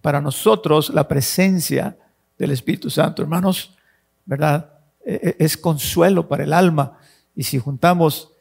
para 0.00 0.20
nosotros 0.20 0.90
la 0.90 1.08
presencia 1.08 1.96
del 2.38 2.52
Espíritu 2.52 2.88
Santo. 2.88 3.22
Hermanos, 3.22 3.76
¿verdad? 4.24 4.70
E, 5.04 5.36
e, 5.38 5.44
es 5.44 5.56
consuelo 5.56 6.28
para 6.28 6.44
el 6.44 6.52
alma. 6.52 6.98
Y 7.34 7.42
si 7.42 7.58
juntamos 7.58 8.32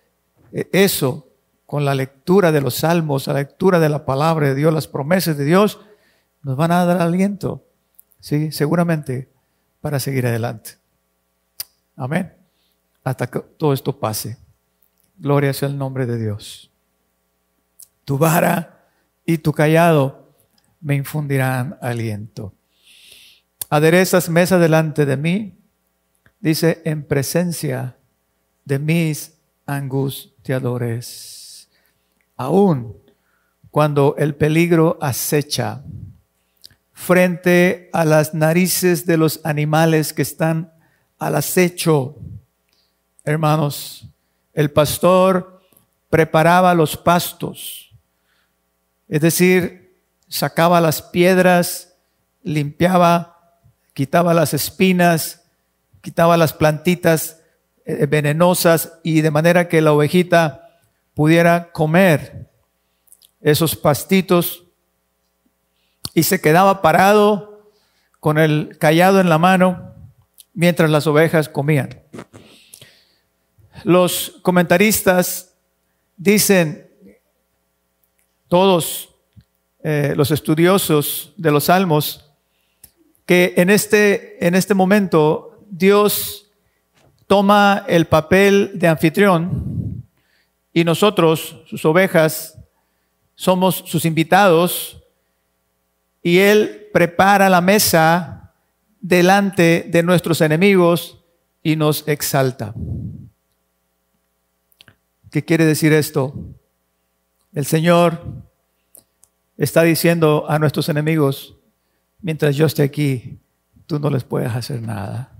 eso 0.72 1.28
con 1.66 1.86
la 1.86 1.96
lectura 1.96 2.52
de 2.52 2.62
los 2.62 2.76
salmos, 2.76 3.28
la 3.28 3.34
lectura 3.34 3.80
de 3.80 3.90
la 3.90 4.06
palabra 4.06 4.48
de 4.48 4.56
Dios, 4.56 4.74
las 4.74 4.88
promesas 4.88 5.38
de 5.38 5.46
Dios, 5.46 5.80
nos 6.44 6.56
van 6.56 6.72
a 6.72 6.86
dar 6.86 7.02
aliento, 7.02 7.66
¿sí? 8.20 8.52
Seguramente 8.52 9.30
para 9.82 10.00
seguir 10.00 10.28
adelante. 10.28 10.78
Amén. 11.96 12.34
Hasta 13.04 13.28
que 13.28 13.40
todo 13.40 13.74
esto 13.74 14.00
pase. 14.00 14.38
Gloria 15.18 15.54
sea 15.54 15.70
el 15.70 15.78
nombre 15.78 16.06
de 16.06 16.20
Dios. 16.20 16.72
Tu 18.04 18.18
vara 18.18 18.88
y 19.26 19.40
tu 19.40 19.54
callado 19.54 20.30
me 20.82 20.96
infundirán 20.96 21.78
aliento. 21.82 22.54
Aderezas 23.70 24.30
mesa 24.30 24.60
delante 24.60 25.06
de 25.08 25.18
mí, 25.18 25.58
dice, 26.40 26.82
en 26.86 27.04
presencia 27.04 27.98
de 28.66 28.78
mis 28.78 29.34
angustiadores 29.66 31.45
aún 32.38 32.98
cuando 33.72 34.16
el 34.18 34.36
peligro 34.36 34.98
acecha 35.02 35.84
frente 36.94 37.90
a 37.92 38.06
las 38.06 38.34
narices 38.34 39.06
de 39.06 39.18
los 39.18 39.42
animales 39.44 40.14
que 40.14 40.22
están 40.22 40.72
al 41.20 41.36
acecho. 41.36 42.16
Hermanos, 43.26 44.08
el 44.54 44.72
pastor 44.72 45.62
preparaba 46.10 46.74
los 46.74 46.96
pastos, 46.96 47.94
es 49.10 49.22
decir, 49.22 50.00
sacaba 50.30 50.80
las 50.80 51.02
piedras, 51.02 51.96
limpiaba, 52.44 53.60
quitaba 53.94 54.34
las 54.34 54.54
espinas, 54.54 55.44
quitaba 56.02 56.38
las 56.38 56.54
plantitas 56.54 57.42
eh, 57.86 58.06
venenosas 58.06 58.94
y 59.04 59.22
de 59.22 59.32
manera 59.32 59.68
que 59.68 59.82
la 59.82 59.92
ovejita 59.92 60.65
pudiera 61.16 61.72
comer 61.72 62.52
esos 63.42 63.76
pastitos 63.76 64.66
y 66.14 66.24
se 66.24 66.40
quedaba 66.40 66.82
parado 66.82 67.72
con 68.20 68.38
el 68.38 68.78
callado 68.78 69.20
en 69.20 69.30
la 69.30 69.38
mano 69.38 69.94
mientras 70.54 70.90
las 70.90 71.08
ovejas 71.08 71.50
comían. 71.50 72.02
Los 73.84 74.40
comentaristas 74.42 75.56
dicen, 76.18 76.90
todos 78.48 79.16
eh, 79.84 80.14
los 80.16 80.32
estudiosos 80.32 81.34
de 81.38 81.52
los 81.52 81.66
salmos, 81.66 82.32
que 83.26 83.54
en 83.58 83.70
este, 83.70 84.46
en 84.46 84.56
este 84.56 84.74
momento 84.74 85.64
Dios 85.70 86.52
toma 87.28 87.86
el 87.88 88.06
papel 88.06 88.72
de 88.76 88.88
anfitrión 88.88 89.85
y 90.76 90.84
nosotros, 90.84 91.62
sus 91.68 91.86
ovejas, 91.86 92.60
somos 93.34 93.78
sus 93.88 94.04
invitados 94.04 95.02
y 96.22 96.40
Él 96.40 96.90
prepara 96.92 97.48
la 97.48 97.62
mesa 97.62 98.52
delante 99.00 99.88
de 99.90 100.04
nuestros 100.04 100.42
enemigos 100.42 101.24
y 101.64 101.78
nos 101.78 102.06
exalta. 102.10 102.74
¿Qué 105.32 105.46
quiere 105.46 105.66
decir 105.66 105.94
esto? 105.94 106.34
El 107.54 107.66
Señor 107.66 108.22
está 109.56 109.82
diciendo 109.84 110.44
a 110.50 110.60
nuestros 110.60 110.90
enemigos, 110.90 111.56
mientras 112.20 112.58
yo 112.58 112.66
esté 112.66 112.84
aquí, 112.84 113.40
tú 113.88 113.98
no 113.98 114.10
les 114.10 114.26
puedes 114.26 114.54
hacer 114.54 114.82
nada. 114.82 115.38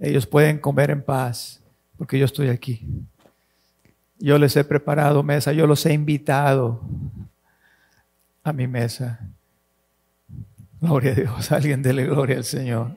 Ellos 0.00 0.26
pueden 0.26 0.58
comer 0.60 0.90
en 0.90 1.02
paz 1.02 1.62
porque 1.98 2.18
yo 2.18 2.24
estoy 2.24 2.48
aquí. 2.48 2.88
Yo 4.18 4.38
les 4.38 4.56
he 4.56 4.64
preparado 4.64 5.22
mesa, 5.22 5.52
yo 5.52 5.66
los 5.66 5.84
he 5.86 5.92
invitado 5.92 6.80
a 8.42 8.52
mi 8.52 8.66
mesa. 8.66 9.20
Gloria 10.80 11.12
a 11.12 11.14
Dios, 11.14 11.52
alguien 11.52 11.82
dele 11.82 12.04
gloria 12.06 12.36
al 12.36 12.44
Señor. 12.44 12.96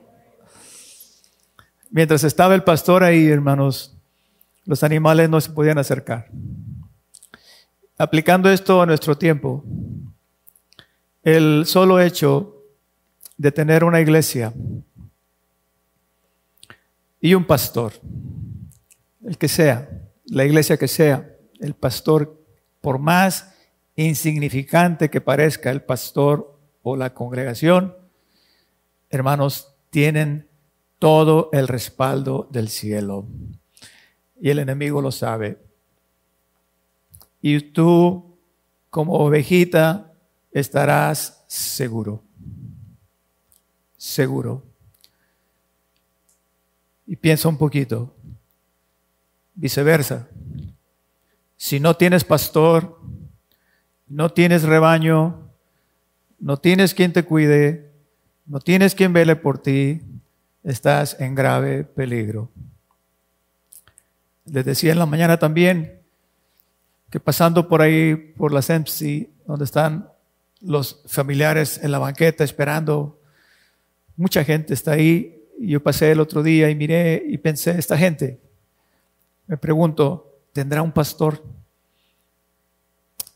Mientras 1.90 2.22
estaba 2.24 2.54
el 2.54 2.64
pastor 2.64 3.02
ahí, 3.02 3.26
hermanos, 3.28 3.96
los 4.64 4.82
animales 4.82 5.30
no 5.30 5.40
se 5.40 5.50
podían 5.50 5.78
acercar. 5.78 6.28
Aplicando 7.96 8.50
esto 8.50 8.82
a 8.82 8.86
nuestro 8.86 9.16
tiempo, 9.16 9.64
el 11.22 11.64
solo 11.66 11.98
hecho 11.98 12.62
de 13.36 13.50
tener 13.50 13.84
una 13.84 14.00
iglesia 14.00 14.52
y 17.20 17.34
un 17.34 17.44
pastor, 17.44 17.92
el 19.24 19.38
que 19.38 19.48
sea, 19.48 19.88
la 20.28 20.44
iglesia 20.44 20.76
que 20.76 20.88
sea, 20.88 21.34
el 21.58 21.74
pastor, 21.74 22.44
por 22.80 22.98
más 22.98 23.54
insignificante 23.96 25.10
que 25.10 25.20
parezca 25.20 25.70
el 25.70 25.82
pastor 25.82 26.58
o 26.82 26.96
la 26.96 27.14
congregación, 27.14 27.96
hermanos, 29.10 29.74
tienen 29.90 30.48
todo 30.98 31.50
el 31.52 31.68
respaldo 31.68 32.48
del 32.50 32.68
cielo. 32.68 33.26
Y 34.40 34.50
el 34.50 34.58
enemigo 34.60 35.00
lo 35.00 35.10
sabe. 35.10 35.58
Y 37.40 37.60
tú, 37.60 38.38
como 38.90 39.14
ovejita, 39.14 40.12
estarás 40.52 41.44
seguro. 41.46 42.22
Seguro. 43.96 44.64
Y 47.06 47.16
piensa 47.16 47.48
un 47.48 47.56
poquito. 47.56 48.14
Viceversa. 49.58 50.28
Si 51.56 51.80
no 51.80 51.96
tienes 51.96 52.22
pastor, 52.22 53.00
no 54.06 54.30
tienes 54.30 54.62
rebaño, 54.62 55.50
no 56.38 56.58
tienes 56.58 56.94
quien 56.94 57.12
te 57.12 57.24
cuide, 57.24 57.90
no 58.46 58.60
tienes 58.60 58.94
quien 58.94 59.12
vele 59.12 59.34
por 59.34 59.58
ti, 59.58 60.00
estás 60.62 61.16
en 61.18 61.34
grave 61.34 61.82
peligro. 61.82 62.52
Les 64.44 64.64
decía 64.64 64.92
en 64.92 65.00
la 65.00 65.06
mañana 65.06 65.40
también 65.40 66.02
que 67.10 67.18
pasando 67.18 67.66
por 67.66 67.82
ahí, 67.82 68.14
por 68.14 68.52
la 68.52 68.62
SEMSI, 68.62 69.28
donde 69.44 69.64
están 69.64 70.08
los 70.60 71.02
familiares 71.06 71.80
en 71.82 71.90
la 71.90 71.98
banqueta 71.98 72.44
esperando, 72.44 73.20
mucha 74.16 74.44
gente 74.44 74.72
está 74.72 74.92
ahí. 74.92 75.34
Yo 75.58 75.82
pasé 75.82 76.12
el 76.12 76.20
otro 76.20 76.44
día 76.44 76.70
y 76.70 76.76
miré 76.76 77.24
y 77.26 77.38
pensé, 77.38 77.76
esta 77.76 77.98
gente, 77.98 78.38
me 79.48 79.56
pregunto, 79.56 80.38
¿tendrá 80.52 80.82
un 80.82 80.92
pastor? 80.92 81.42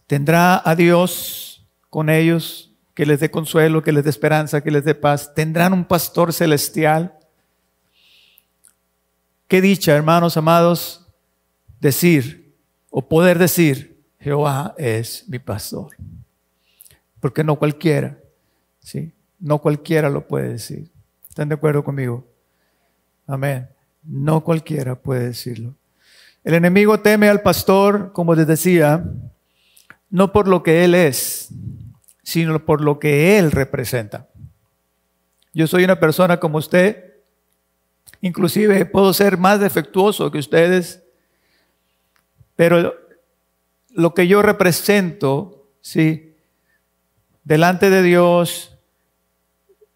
¿Tendrá 0.07 0.63
a 0.65 0.77
Dios 0.77 1.67
con 1.91 2.09
ellos, 2.09 2.73
que 2.95 3.07
les 3.07 3.21
dé 3.21 3.31
consuelo, 3.31 3.83
que 3.83 3.93
les 3.93 4.05
dé 4.05 4.11
esperanza, 4.11 4.63
que 4.63 4.71
les 4.71 4.85
dé 4.85 4.95
paz. 4.95 5.35
Tendrán 5.35 5.73
un 5.73 5.85
pastor 5.85 6.33
celestial. 6.33 7.19
Qué 9.49 9.61
dicha, 9.61 9.95
hermanos 9.95 10.37
amados, 10.37 11.07
decir 11.81 12.55
o 12.91 13.07
poder 13.07 13.39
decir, 13.39 14.03
Jehová 14.19 14.75
es 14.79 15.29
mi 15.29 15.39
pastor. 15.39 15.97
Porque 17.21 17.45
no 17.45 17.57
cualquiera, 17.57 18.19
¿sí? 18.81 19.13
No 19.39 19.59
cualquiera 19.59 20.09
lo 20.11 20.27
puede 20.27 20.51
decir. 20.51 20.91
¿Están 21.29 21.49
de 21.49 21.55
acuerdo 21.55 21.83
conmigo? 21.83 22.27
Amén. 23.27 23.69
No 24.03 24.43
cualquiera 24.45 24.95
puede 24.95 25.27
decirlo. 25.27 25.75
El 26.45 26.55
enemigo 26.55 27.01
teme 27.01 27.29
al 27.29 27.43
pastor, 27.43 28.13
como 28.13 28.35
les 28.35 28.47
decía, 28.47 29.05
no 30.11 30.33
por 30.33 30.49
lo 30.49 30.63
que 30.63 30.85
él 30.85 30.95
es, 30.95 31.51
sino 32.23 32.65
por 32.65 32.81
lo 32.81 32.99
que 32.99 33.39
él 33.39 33.53
representa. 33.53 34.29
Yo 35.53 35.67
soy 35.67 35.85
una 35.85 36.01
persona 36.01 36.41
como 36.41 36.59
usted, 36.59 37.15
inclusive 38.21 38.87
puedo 38.87 39.13
ser 39.13 39.39
más 39.39 39.61
defectuoso 39.61 40.31
que 40.31 40.39
ustedes, 40.39 41.03
pero 42.57 42.95
lo 43.91 44.15
que 44.15 44.27
yo 44.27 44.43
represento, 44.43 45.69
sí, 45.81 46.35
delante 47.45 47.89
de 47.91 48.03
Dios, 48.03 48.77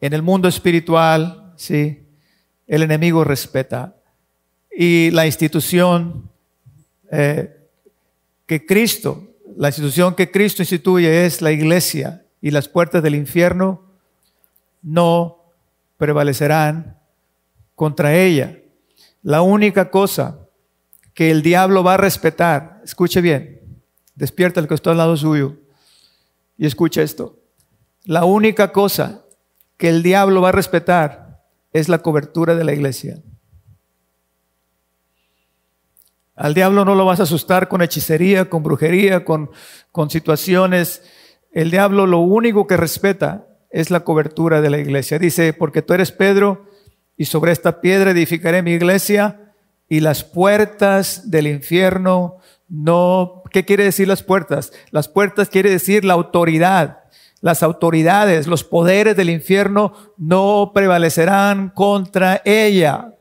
en 0.01 0.13
el 0.13 0.23
mundo 0.23 0.49
espiritual, 0.49 1.53
sí, 1.57 2.07
el 2.67 2.83
enemigo 2.83 3.25
respeta. 3.25 3.97
Y 4.71 5.11
la 5.11 5.27
institución 5.27 6.31
eh, 7.11 7.69
que 8.47 8.65
Cristo, 8.65 9.35
la 9.57 9.69
institución 9.69 10.15
que 10.15 10.31
Cristo 10.31 10.63
instituye 10.63 11.27
es 11.27 11.43
la 11.43 11.53
iglesia 11.53 12.25
y 12.41 12.51
las 12.51 12.69
puertas 12.69 13.03
del 13.03 13.15
infierno 13.15 13.83
no 14.83 15.53
prevalecerán 15.97 16.99
contra 17.75 18.15
ella. 18.15 18.59
La 19.23 19.43
única 19.43 19.91
cosa 19.91 20.39
que 21.15 21.31
el 21.31 21.43
diablo 21.43 21.83
va 21.83 21.95
a 21.95 21.99
respetar, 21.99 22.81
escuche 22.85 23.21
bien, 23.21 23.83
despierta 24.15 24.61
el 24.61 24.69
que 24.69 24.75
está 24.75 24.91
al 24.91 24.99
lado 24.99 25.17
suyo 25.17 25.57
y 26.59 26.67
escucha 26.67 27.03
esto. 27.03 27.39
La 28.05 28.25
única 28.25 28.73
cosa 28.73 29.25
que 29.77 29.89
el 29.89 30.03
diablo 30.03 30.41
va 30.43 30.51
a 30.51 30.53
respetar 30.53 31.43
es 31.73 31.89
la 31.89 31.99
cobertura 31.99 32.55
de 32.55 32.65
la 32.65 32.73
iglesia. 32.73 33.21
Al 36.37 36.53
diablo 36.53 36.85
no 36.85 36.95
lo 36.95 37.07
vas 37.07 37.21
a 37.21 37.25
asustar 37.25 37.67
con 37.67 37.81
hechicería, 37.81 38.51
con 38.51 38.63
brujería, 38.63 39.25
con, 39.25 39.51
con 39.91 40.11
situaciones. 40.11 41.03
El 41.51 41.71
diablo 41.71 42.07
lo 42.07 42.19
único 42.19 42.67
que 42.67 42.77
respeta 42.77 43.47
es 43.71 43.91
la 43.91 44.01
cobertura 44.01 44.61
de 44.61 44.71
la 44.71 44.79
iglesia. 44.79 45.19
Dice, 45.19 45.55
porque 45.55 45.81
tú 45.81 45.95
eres 45.95 46.13
Pedro 46.13 46.67
y 47.17 47.25
sobre 47.25 47.53
esta 47.53 47.81
piedra 47.81 48.11
edificaré 48.11 48.63
mi 48.63 48.73
iglesia 48.73 49.55
y 49.89 50.01
las 50.01 50.25
puertas 50.25 51.31
del 51.31 51.47
infierno 51.47 52.37
no... 52.69 53.43
¿Qué 53.51 53.65
quiere 53.65 53.85
decir 53.85 54.07
las 54.07 54.23
puertas? 54.23 54.73
Las 54.91 55.09
puertas 55.09 55.49
quiere 55.49 55.71
decir 55.71 56.05
la 56.05 56.15
autoridad. 56.15 56.99
Las 57.41 57.63
autoridades, 57.63 58.47
los 58.47 58.65
poderes 58.65 59.17
del 59.17 59.31
infierno 59.31 59.95
no 60.19 60.73
prevalecerán 60.75 61.71
contra 61.71 62.43
ella. 62.45 63.16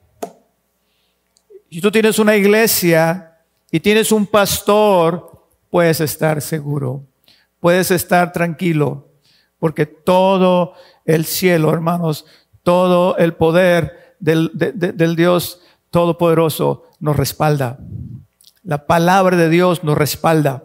Si 1.75 1.81
tú 1.81 1.91
tienes 1.91 2.19
una 2.19 2.37
iglesia 2.37 3.37
y 3.69 3.81
tienes 3.81 4.13
un 4.13 4.25
pastor, 4.25 5.45
puedes 5.69 5.99
estar 5.99 6.41
seguro, 6.41 7.03
puedes 7.59 7.91
estar 7.91 8.31
tranquilo, 8.31 9.09
porque 9.59 9.85
todo 9.85 10.75
el 11.03 11.25
cielo, 11.25 11.73
hermanos, 11.73 12.25
todo 12.63 13.17
el 13.17 13.33
poder 13.33 14.15
del, 14.21 14.51
del 14.53 15.17
Dios 15.17 15.59
Todopoderoso 15.91 16.83
nos 17.01 17.17
respalda. 17.17 17.77
La 18.63 18.87
palabra 18.87 19.35
de 19.35 19.49
Dios 19.49 19.83
nos 19.83 19.97
respalda. 19.97 20.63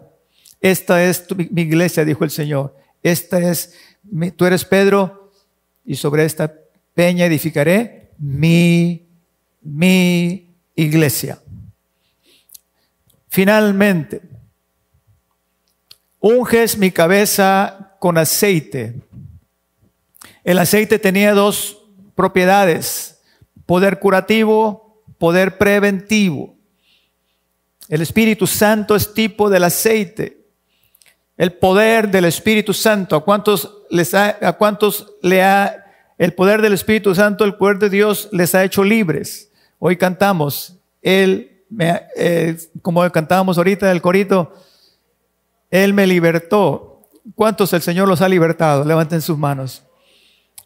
Esta 0.61 1.03
es 1.03 1.25
mi 1.35 1.63
iglesia, 1.63 2.05
dijo 2.05 2.23
el 2.23 2.31
Señor. 2.31 2.73
Esta 3.03 3.39
es, 3.39 3.75
tú 4.37 4.45
eres 4.45 4.63
Pedro 4.63 5.29
y 5.83 5.95
sobre 5.95 6.23
esta 6.23 6.53
peña 6.93 7.25
edificaré 7.25 8.11
mi, 8.17 9.09
mi 9.61 10.50
iglesia. 10.75 11.39
Finalmente, 13.27 14.21
unges 16.19 16.77
mi 16.77 16.91
cabeza 16.91 17.95
con 17.99 18.17
aceite. 18.17 19.01
El 20.43 20.59
aceite 20.59 20.99
tenía 20.99 21.33
dos 21.33 21.83
propiedades, 22.15 23.21
poder 23.65 23.99
curativo, 23.99 25.03
poder 25.17 25.57
preventivo. 25.57 26.55
El 27.87 28.01
Espíritu 28.01 28.47
Santo 28.47 28.95
es 28.95 29.13
tipo 29.13 29.49
del 29.49 29.63
aceite. 29.63 30.45
El 31.37 31.53
poder 31.53 32.09
del 32.09 32.25
Espíritu 32.25 32.73
Santo, 32.73 33.15
¿a 33.15 33.23
cuántos, 33.23 33.83
les 33.89 34.13
ha, 34.13 34.37
a 34.41 34.53
cuántos 34.53 35.13
le 35.21 35.43
ha, 35.43 35.85
el 36.17 36.33
poder 36.33 36.61
del 36.61 36.73
Espíritu 36.73 37.15
Santo, 37.15 37.45
el 37.45 37.55
poder 37.55 37.79
de 37.79 37.89
Dios 37.89 38.29
les 38.31 38.53
ha 38.55 38.63
hecho 38.63 38.83
libres? 38.83 39.50
Hoy 39.83 39.97
cantamos, 39.97 40.77
Él, 41.01 41.63
me, 41.67 42.03
eh, 42.15 42.55
como 42.83 43.09
cantábamos 43.11 43.57
ahorita 43.57 43.87
del 43.87 43.99
corito, 43.99 44.53
Él 45.71 45.95
me 45.95 46.05
libertó. 46.05 47.09
¿Cuántos 47.33 47.73
el 47.73 47.81
Señor 47.81 48.07
los 48.07 48.21
ha 48.21 48.29
libertado? 48.29 48.85
Levanten 48.85 49.23
sus 49.23 49.39
manos. 49.39 49.81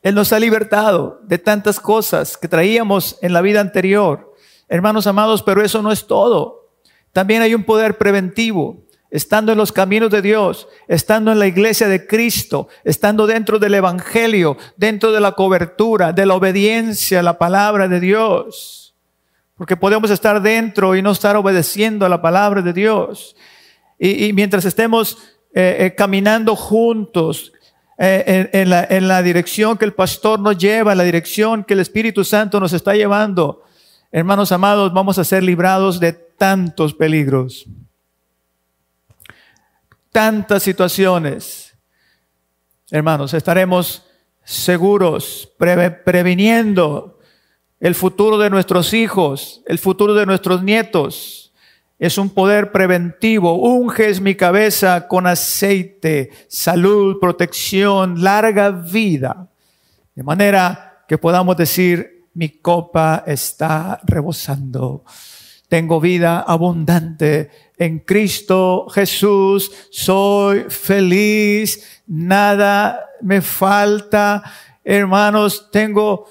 Él 0.01 0.16
nos 0.16 0.34
ha 0.34 0.39
libertado 0.39 1.22
de 1.24 1.38
tantas 1.38 1.80
cosas 1.80 2.36
que 2.36 2.49
traíamos 2.49 3.18
en 3.22 3.32
la 3.32 3.39
vida 3.39 3.61
anterior. 3.61 4.34
Hermanos 4.68 5.07
amados, 5.07 5.41
pero 5.41 5.63
eso 5.63 5.82
no 5.82 5.93
es 5.93 6.07
todo. 6.07 6.74
También 7.13 7.41
hay 7.41 7.55
un 7.55 7.63
poder 7.63 7.97
preventivo. 7.97 8.84
Estando 9.09 9.53
en 9.53 9.57
los 9.57 9.72
caminos 9.72 10.11
de 10.11 10.22
Dios, 10.22 10.68
estando 10.89 11.32
en 11.32 11.39
la 11.39 11.47
iglesia 11.47 11.88
de 11.88 12.05
Cristo, 12.05 12.68
estando 12.84 13.28
dentro 13.28 13.59
del 13.59 13.76
Evangelio, 13.76 14.57
dentro 14.76 15.13
de 15.13 15.22
la 15.22 15.32
cobertura, 15.32 16.11
de 16.11 16.26
la 16.26 16.36
obediencia 16.36 17.22
a 17.22 17.24
la 17.24 17.38
palabra 17.38 17.88
de 17.88 18.01
Dios. 18.01 18.84
Porque 19.58 19.78
podemos 19.78 20.12
estar 20.12 20.41
dentro 20.41 20.95
y 20.95 21.01
no 21.01 21.12
estar 21.12 21.36
obedeciendo 21.36 22.06
a 22.06 22.10
la 22.10 22.22
palabra 22.22 22.62
de 22.62 22.74
Dios. 22.74 23.36
Y, 23.97 24.34
mientras 24.34 24.66
estemos 24.66 25.18
eh, 25.53 25.78
eh, 25.80 25.95
caminando 25.95 26.56
juntos 26.56 27.53
eh, 27.97 28.49
en, 28.51 28.70
la, 28.70 28.86
en 28.89 29.08
la 29.08 29.22
dirección 29.22 29.78
que 29.78 29.86
el 29.86 29.93
pastor 29.93 30.41
nos 30.41 30.58
lleva, 30.58 30.91
en 30.91 30.97
la 30.97 31.06
dirección 31.06 31.64
que 31.64 31.74
el 31.74 31.80
Espíritu 31.80 32.26
Santo 32.26 32.60
nos 32.60 32.74
está 32.74 32.93
llevando, 32.93 33.64
hermanos 34.12 34.51
amados, 34.51 34.93
vamos 34.93 35.18
a 35.18 35.24
ser 35.24 35.43
librados 35.43 36.01
de 36.01 36.12
tantos 36.12 36.93
peligros, 36.93 37.66
tantas 40.12 40.64
situaciones. 40.64 41.74
Hermanos, 42.91 43.34
estaremos 43.34 44.06
seguros, 44.43 45.49
previniendo 45.58 47.14
el 47.86 47.93
futuro 47.93 48.39
de 48.39 48.49
nuestros 48.49 48.95
hijos, 48.95 49.61
el 49.67 49.77
futuro 49.77 50.15
de 50.15 50.25
nuestros 50.25 50.63
nietos. 50.63 51.53
Es 51.99 52.17
un 52.17 52.31
poder 52.31 52.71
preventivo. 52.71 53.61
Unges 53.61 54.21
mi 54.21 54.33
cabeza 54.33 55.07
con 55.07 55.27
aceite, 55.27 56.31
salud, 56.47 57.19
protección, 57.21 58.23
larga 58.23 58.71
vida. 58.71 59.49
De 60.15 60.23
manera 60.23 61.03
que 61.07 61.19
podamos 61.19 61.57
decir, 61.57 62.25
mi 62.33 62.49
copa 62.49 63.23
está 63.27 63.99
rebosando. 64.03 65.03
Tengo 65.69 66.01
vida 66.01 66.39
abundante 66.39 67.51
en 67.77 67.99
Cristo 67.99 68.88
Jesús. 68.89 69.71
Soy 69.91 70.65
feliz. 70.69 72.01
Nada 72.07 73.11
me 73.21 73.41
falta. 73.43 74.41
Hermanos, 74.83 75.69
tengo 75.71 76.25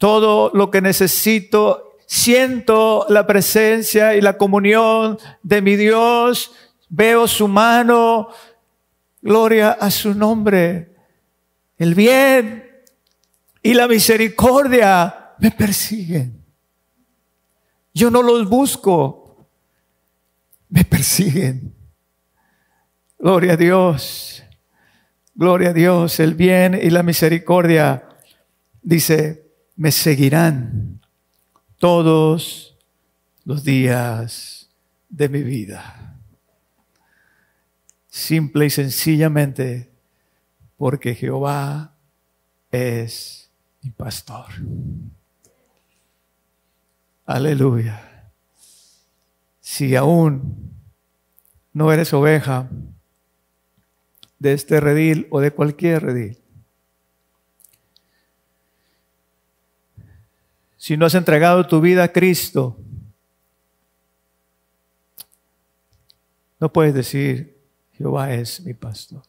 todo 0.00 0.50
lo 0.54 0.70
que 0.70 0.80
necesito. 0.80 1.98
Siento 2.06 3.04
la 3.10 3.26
presencia 3.26 4.16
y 4.16 4.22
la 4.22 4.38
comunión 4.38 5.18
de 5.42 5.60
mi 5.60 5.76
Dios. 5.76 6.52
Veo 6.88 7.28
su 7.28 7.46
mano. 7.46 8.28
Gloria 9.20 9.72
a 9.72 9.90
su 9.90 10.14
nombre. 10.14 10.96
El 11.76 11.94
bien 11.94 12.64
y 13.62 13.74
la 13.74 13.86
misericordia 13.86 15.34
me 15.38 15.50
persiguen. 15.50 16.44
Yo 17.92 18.10
no 18.10 18.22
los 18.22 18.48
busco. 18.48 19.50
Me 20.70 20.82
persiguen. 20.82 21.74
Gloria 23.18 23.52
a 23.52 23.56
Dios. 23.58 24.42
Gloria 25.34 25.68
a 25.68 25.74
Dios. 25.74 26.18
El 26.20 26.34
bien 26.34 26.80
y 26.82 26.88
la 26.88 27.02
misericordia. 27.02 28.08
Dice, 28.80 29.49
me 29.80 29.92
seguirán 29.92 31.00
todos 31.78 32.76
los 33.46 33.64
días 33.64 34.68
de 35.08 35.30
mi 35.30 35.42
vida. 35.42 36.18
Simple 38.06 38.66
y 38.66 38.70
sencillamente 38.70 39.90
porque 40.76 41.14
Jehová 41.14 41.94
es 42.70 43.50
mi 43.80 43.88
pastor. 43.88 44.48
Aleluya. 47.24 48.30
Si 49.60 49.96
aún 49.96 50.74
no 51.72 51.90
eres 51.90 52.12
oveja 52.12 52.68
de 54.38 54.52
este 54.52 54.78
redil 54.78 55.26
o 55.30 55.40
de 55.40 55.52
cualquier 55.52 56.02
redil, 56.02 56.38
si 60.80 60.96
no 60.96 61.04
has 61.04 61.14
entregado 61.14 61.66
tu 61.66 61.78
vida 61.78 62.04
a 62.04 62.08
Cristo, 62.10 62.78
no 66.58 66.72
puedes 66.72 66.94
decir, 66.94 67.54
Jehová 67.92 68.32
es 68.32 68.62
mi 68.62 68.72
pastor. 68.72 69.22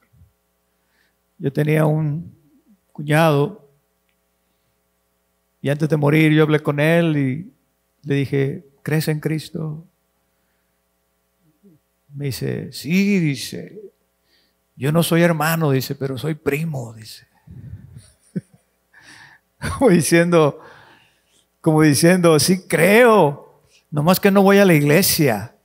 Yo 1.37 1.51
tenía 1.51 1.85
un 1.85 2.33
cuñado 2.93 3.69
y 5.61 5.67
antes 5.67 5.89
de 5.89 5.97
morir 5.97 6.31
yo 6.31 6.43
hablé 6.43 6.61
con 6.61 6.79
él 6.79 7.17
y 7.17 7.53
le 8.03 8.15
dije, 8.15 8.65
¿crees 8.81 9.09
en 9.09 9.19
Cristo? 9.19 9.85
Me 12.15 12.27
dice, 12.27 12.71
sí, 12.71 13.19
dice, 13.19 13.91
yo 14.77 14.93
no 14.93 15.03
soy 15.03 15.21
hermano, 15.21 15.71
dice, 15.71 15.95
pero 15.95 16.17
soy 16.17 16.35
primo, 16.35 16.93
dice. 16.93 17.27
como 19.77 19.89
diciendo, 19.89 20.61
como 21.61 21.83
diciendo, 21.83 22.37
sí 22.39 22.67
creo, 22.67 23.61
nomás 23.91 24.19
que 24.19 24.31
no 24.31 24.41
voy 24.41 24.57
a 24.57 24.65
la 24.65 24.73
iglesia, 24.73 25.55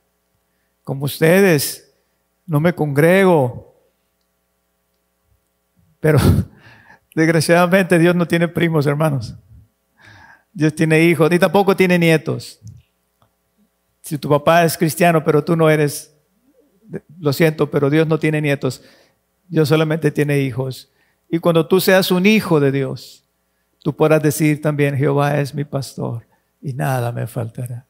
como 0.83 1.05
ustedes, 1.05 1.91
no 2.45 2.59
me 2.59 2.73
congrego, 2.73 3.75
pero 5.99 6.19
desgraciadamente 7.15 7.99
Dios 7.99 8.15
no 8.15 8.27
tiene 8.27 8.47
primos, 8.47 8.85
hermanos. 8.85 9.35
Dios 10.53 10.73
tiene 10.73 11.03
hijos, 11.03 11.29
ni 11.29 11.37
tampoco 11.37 11.75
tiene 11.75 11.99
nietos. 11.99 12.59
Si 14.01 14.17
tu 14.17 14.29
papá 14.29 14.63
es 14.63 14.77
cristiano, 14.77 15.23
pero 15.23 15.43
tú 15.43 15.55
no 15.55 15.69
eres, 15.69 16.15
lo 17.19 17.33
siento, 17.33 17.69
pero 17.69 17.89
Dios 17.89 18.07
no 18.07 18.17
tiene 18.17 18.41
nietos. 18.41 18.81
Dios 19.47 19.67
solamente 19.67 20.11
tiene 20.11 20.39
hijos. 20.39 20.89
Y 21.29 21.39
cuando 21.39 21.67
tú 21.67 21.81
seas 21.81 22.09
un 22.11 22.25
hijo 22.25 22.59
de 22.59 22.71
Dios, 22.71 23.26
tú 23.87 23.95
podrás 23.95 24.21
decir 24.21 24.61
también, 24.61 24.97
Jehová 24.97 25.39
es 25.39 25.55
mi 25.55 25.63
pastor 25.63 26.27
y 26.61 26.73
nada 26.73 27.13
me 27.13 27.25
faltará. 27.25 27.85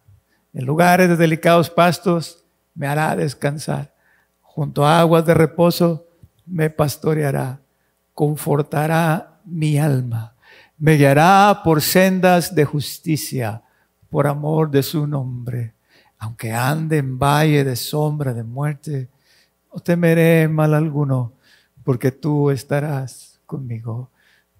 En 0.53 0.63
lugares 0.63 1.09
de 1.09 1.15
delicados 1.17 1.71
pastos 1.71 2.45
me 2.75 2.85
hará 2.85 3.15
descansar. 3.15 3.95
Junto 4.43 4.85
a 4.85 4.99
aguas 4.99 5.25
de 5.25 5.33
reposo 5.33 6.05
me 6.45 6.69
pastoreará 6.69 7.59
confortará 8.13 9.39
mi 9.43 9.79
alma, 9.79 10.35
me 10.77 10.97
guiará 10.97 11.61
por 11.63 11.81
sendas 11.81 12.53
de 12.53 12.63
justicia, 12.63 13.63
por 14.07 14.27
amor 14.27 14.69
de 14.69 14.83
su 14.83 15.07
nombre. 15.07 15.73
Aunque 16.19 16.53
ande 16.53 16.97
en 16.97 17.17
valle 17.17 17.63
de 17.63 17.75
sombra 17.75 18.35
de 18.35 18.43
muerte, 18.43 19.09
no 19.73 19.79
temeré 19.79 20.47
mal 20.47 20.75
alguno, 20.75 21.33
porque 21.83 22.11
tú 22.11 22.51
estarás 22.51 23.39
conmigo. 23.47 24.11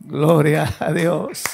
Gloria 0.00 0.74
a 0.80 0.92
Dios. 0.92 1.44